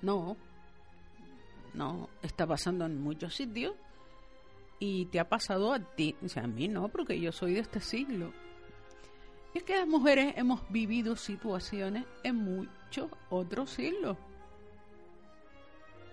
No, 0.01 0.36
no, 1.74 2.09
está 2.22 2.45
pasando 2.45 2.86
en 2.86 2.99
muchos 2.99 3.34
sitios 3.34 3.76
y 4.78 5.05
te 5.05 5.22
ha 5.22 5.30
pasado 5.30 5.72
a 5.72 5.80
ti. 5.80 6.18
Dice, 6.20 6.41
a 6.41 6.47
mí 6.47 6.68
no, 6.68 6.89
porque 6.89 7.18
yo 7.18 7.32
soy 7.32 7.53
de 7.53 7.61
este 7.61 7.80
siglo. 7.80 8.34
Y 9.57 9.61
es 9.61 9.63
que 9.63 9.75
las 9.75 9.87
mujeres 9.87 10.35
hemos 10.37 10.61
vivido 10.69 11.15
situaciones 11.15 12.05
en 12.21 12.35
muchos 12.35 13.09
otros 13.31 13.71
siglos. 13.71 14.15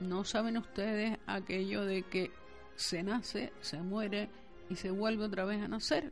¿No 0.01 0.25
saben 0.25 0.57
ustedes 0.57 1.19
aquello 1.27 1.85
de 1.85 2.05
que 2.05 2.31
se 2.75 3.03
nace, 3.03 3.53
se 3.61 3.83
muere 3.83 4.31
y 4.71 4.77
se 4.77 4.91
vuelve 4.91 5.27
otra 5.27 5.45
vez 5.45 5.63
a 5.63 5.69
nacer? 5.69 6.11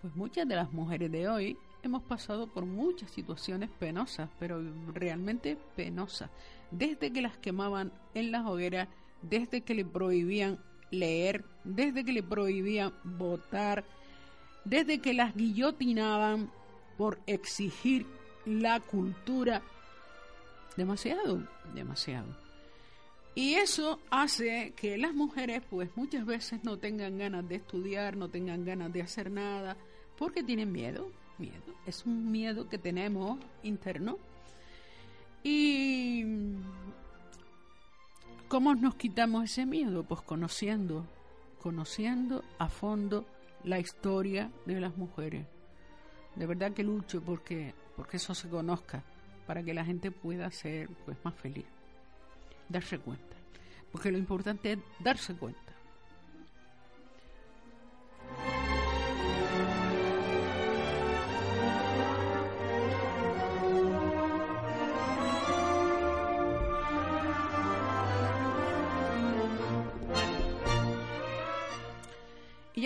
Pues 0.00 0.16
muchas 0.16 0.48
de 0.48 0.56
las 0.56 0.72
mujeres 0.72 1.12
de 1.12 1.28
hoy 1.28 1.58
hemos 1.82 2.02
pasado 2.04 2.46
por 2.46 2.64
muchas 2.64 3.10
situaciones 3.10 3.68
penosas, 3.78 4.30
pero 4.38 4.62
realmente 4.94 5.58
penosas. 5.76 6.30
Desde 6.70 7.12
que 7.12 7.20
las 7.20 7.36
quemaban 7.36 7.92
en 8.14 8.32
las 8.32 8.46
hogueras, 8.46 8.88
desde 9.20 9.60
que 9.60 9.74
le 9.74 9.84
prohibían 9.84 10.64
leer, 10.90 11.44
desde 11.62 12.06
que 12.06 12.12
le 12.12 12.22
prohibían 12.22 12.94
votar, 13.04 13.84
desde 14.66 14.98
que 14.98 15.14
las 15.14 15.34
guillotinaban 15.34 16.50
por 16.98 17.18
exigir 17.26 18.06
la 18.44 18.80
cultura. 18.80 19.62
Demasiado, 20.76 21.42
demasiado. 21.74 22.26
Y 23.34 23.54
eso 23.54 24.00
hace 24.10 24.72
que 24.76 24.98
las 24.98 25.14
mujeres 25.14 25.62
pues 25.70 25.90
muchas 25.94 26.26
veces 26.26 26.64
no 26.64 26.78
tengan 26.78 27.18
ganas 27.18 27.48
de 27.48 27.56
estudiar, 27.56 28.16
no 28.16 28.28
tengan 28.28 28.64
ganas 28.64 28.92
de 28.92 29.02
hacer 29.02 29.30
nada, 29.30 29.76
porque 30.18 30.42
tienen 30.42 30.72
miedo, 30.72 31.10
miedo. 31.38 31.74
Es 31.86 32.04
un 32.04 32.30
miedo 32.30 32.68
que 32.68 32.78
tenemos 32.78 33.38
interno. 33.62 34.18
Y 35.44 36.24
¿cómo 38.48 38.74
nos 38.74 38.96
quitamos 38.96 39.44
ese 39.44 39.64
miedo? 39.64 40.02
Pues 40.02 40.22
conociendo, 40.22 41.06
conociendo 41.60 42.42
a 42.58 42.68
fondo 42.68 43.26
la 43.66 43.80
historia 43.80 44.50
de 44.64 44.80
las 44.80 44.96
mujeres. 44.96 45.44
De 46.36 46.46
verdad 46.46 46.72
que 46.72 46.84
lucho 46.84 47.20
porque, 47.20 47.74
porque 47.96 48.16
eso 48.16 48.32
se 48.32 48.48
conozca, 48.48 49.02
para 49.44 49.62
que 49.62 49.74
la 49.74 49.84
gente 49.84 50.10
pueda 50.10 50.50
ser 50.50 50.88
pues 51.04 51.18
más 51.24 51.34
feliz. 51.34 51.66
Darse 52.68 52.98
cuenta. 52.98 53.36
Porque 53.90 54.12
lo 54.12 54.18
importante 54.18 54.72
es 54.72 54.78
darse 55.00 55.34
cuenta. 55.34 55.65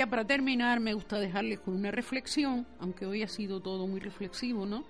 Para 0.07 0.25
terminar, 0.25 0.81
me 0.81 0.95
gusta 0.95 1.19
dejarles 1.19 1.61
con 1.61 1.75
una 1.75 1.91
reflexión, 1.91 2.67
aunque 2.79 3.07
hoy 3.07 3.23
ha 3.23 3.29
sido 3.29 3.61
todo 3.61 3.87
muy 3.87 4.01
reflexivo, 4.01 4.67
¿no? 4.67 4.85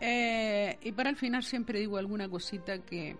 Eh, 0.00 0.78
y 0.82 0.92
para 0.92 1.10
el 1.10 1.16
final 1.16 1.44
siempre 1.44 1.78
digo 1.78 1.96
alguna 1.96 2.28
cosita 2.28 2.78
que 2.78 3.16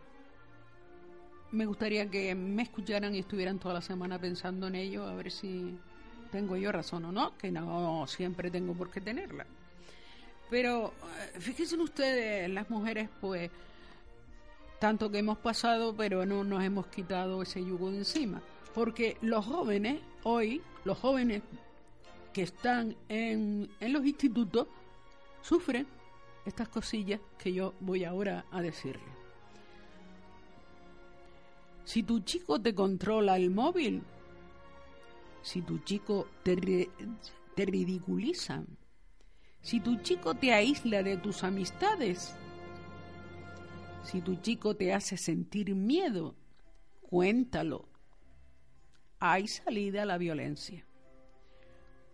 me 1.52 1.66
gustaría 1.66 2.10
que 2.10 2.34
me 2.34 2.62
escucharan 2.62 3.14
y 3.14 3.20
estuvieran 3.20 3.58
toda 3.58 3.74
la 3.74 3.82
semana 3.82 4.18
pensando 4.18 4.66
en 4.66 4.74
ello, 4.74 5.06
a 5.06 5.14
ver 5.14 5.30
si 5.30 5.78
tengo 6.32 6.56
yo 6.56 6.72
razón 6.72 7.04
o 7.04 7.12
no, 7.12 7.36
que 7.36 7.52
no 7.52 8.06
siempre 8.08 8.50
tengo 8.50 8.72
por 8.72 8.90
qué 8.90 9.00
tenerla. 9.00 9.46
Pero 10.50 10.92
eh, 11.34 11.40
fíjense 11.40 11.76
ustedes, 11.76 12.50
las 12.50 12.68
mujeres, 12.70 13.08
pues, 13.20 13.50
tanto 14.80 15.10
que 15.10 15.18
hemos 15.18 15.38
pasado, 15.38 15.94
pero 15.94 16.26
no 16.26 16.42
nos 16.42 16.64
hemos 16.64 16.86
quitado 16.86 17.42
ese 17.42 17.64
yugo 17.64 17.90
de 17.90 17.98
encima. 17.98 18.42
Porque 18.74 19.16
los 19.20 19.44
jóvenes, 19.44 20.00
hoy, 20.22 20.62
los 20.84 20.98
jóvenes 20.98 21.42
que 22.32 22.42
están 22.42 22.96
en, 23.08 23.70
en 23.80 23.92
los 23.92 24.04
institutos, 24.06 24.66
sufren 25.42 25.86
estas 26.46 26.68
cosillas 26.68 27.20
que 27.38 27.52
yo 27.52 27.74
voy 27.80 28.04
ahora 28.04 28.46
a 28.50 28.62
decirle. 28.62 29.12
Si 31.84 32.02
tu 32.02 32.20
chico 32.20 32.60
te 32.60 32.74
controla 32.74 33.36
el 33.36 33.50
móvil, 33.50 34.02
si 35.42 35.62
tu 35.62 35.78
chico 35.78 36.28
te, 36.42 36.88
te 37.54 37.66
ridiculiza, 37.66 38.62
si 39.60 39.80
tu 39.80 39.96
chico 39.96 40.34
te 40.34 40.52
aísla 40.52 41.02
de 41.02 41.16
tus 41.16 41.44
amistades, 41.44 42.34
si 44.04 44.20
tu 44.20 44.36
chico 44.36 44.74
te 44.74 44.92
hace 44.92 45.16
sentir 45.16 45.74
miedo, 45.74 46.34
cuéntalo, 47.00 47.88
hay 49.24 49.46
salida 49.46 50.02
a 50.02 50.06
la 50.06 50.18
violencia. 50.18 50.84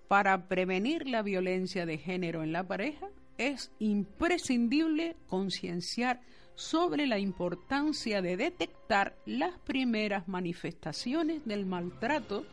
Para 0.08 0.46
prevenir 0.46 1.08
la 1.08 1.22
violencia 1.22 1.86
de 1.86 1.96
género 1.96 2.42
en 2.42 2.52
la 2.52 2.68
pareja 2.68 3.08
es 3.38 3.70
imprescindible 3.78 5.16
concienciar 5.26 6.20
sobre 6.54 7.06
la 7.06 7.18
importancia 7.18 8.20
de 8.20 8.36
detectar 8.36 9.16
las 9.24 9.58
primeras 9.60 10.28
manifestaciones 10.28 11.46
del 11.46 11.64
maltrato 11.64 12.44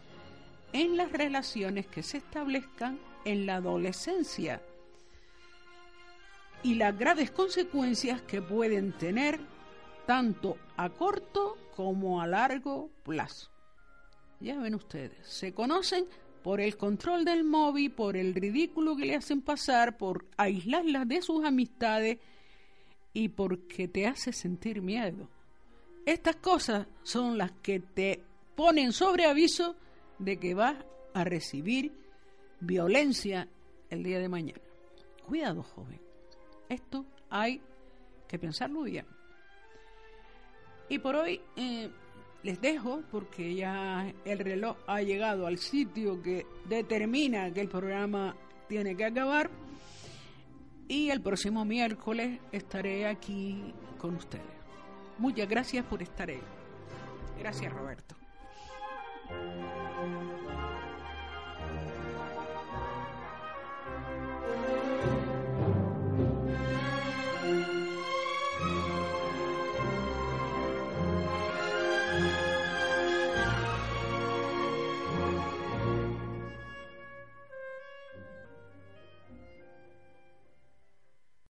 en 0.71 0.95
las 0.95 1.11
relaciones 1.11 1.85
que 1.87 2.01
se 2.01 2.19
establezcan 2.19 2.97
en 3.25 3.45
la 3.45 3.55
adolescencia 3.55 4.61
y 6.63 6.75
las 6.75 6.97
graves 6.97 7.29
consecuencias 7.29 8.21
que 8.21 8.41
pueden 8.41 8.93
tener 8.93 9.37
tanto 10.05 10.57
a 10.77 10.89
corto 10.89 11.57
como 11.75 12.21
a 12.21 12.27
largo 12.27 12.89
plazo. 13.03 13.54
Ya 14.39 14.59
ven 14.59 14.75
ustedes, 14.75 15.25
se 15.27 15.53
conocen 15.53 16.05
por 16.43 16.61
el 16.61 16.77
control 16.77 17.25
del 17.25 17.43
móvil, 17.43 17.91
por 17.91 18.15
el 18.15 18.35
ridículo 18.35 18.95
que 18.95 19.05
le 19.05 19.15
hacen 19.15 19.41
pasar, 19.41 19.97
por 19.97 20.25
aislarlas 20.37 21.07
de 21.07 21.21
sus 21.21 21.43
amistades 21.43 22.19
y 23.13 23.29
porque 23.29 23.87
te 23.87 24.05
hace 24.05 24.31
sentir 24.31 24.81
miedo. 24.81 25.27
Estas 26.05 26.35
cosas 26.35 26.85
son 27.01 27.37
las 27.37 27.51
que 27.63 27.79
te 27.79 28.21
ponen 28.55 28.91
sobre 28.91 29.25
aviso 29.25 29.75
de 30.19 30.37
que 30.37 30.53
vas 30.53 30.75
a 31.13 31.23
recibir 31.23 31.91
violencia 32.59 33.47
el 33.89 34.03
día 34.03 34.19
de 34.19 34.29
mañana. 34.29 34.61
Cuidado, 35.25 35.63
joven. 35.63 35.99
Esto 36.69 37.05
hay 37.29 37.61
que 38.27 38.37
pensarlo 38.37 38.83
bien. 38.83 39.05
Y 40.89 40.99
por 40.99 41.15
hoy 41.15 41.41
eh, 41.55 41.89
les 42.45 42.61
dejo 42.61 43.01
porque 43.09 43.55
ya 43.55 44.13
el 44.23 44.37
reloj 44.37 44.77
ha 44.85 45.01
llegado 45.01 45.47
al 45.47 45.57
sitio 45.57 46.21
que 46.21 46.45
determina 46.69 47.51
que 47.51 47.61
el 47.61 47.67
programa 47.67 48.35
tiene 48.69 48.95
que 48.95 49.03
acabar. 49.03 49.49
Y 50.87 51.09
el 51.09 51.21
próximo 51.21 51.65
miércoles 51.65 52.39
estaré 52.51 53.07
aquí 53.07 53.73
con 53.97 54.15
ustedes. 54.17 54.45
Muchas 55.17 55.49
gracias 55.49 55.83
por 55.85 56.03
estar 56.03 56.29
ahí. 56.29 56.41
Gracias, 57.39 57.73
Roberto. 57.73 58.15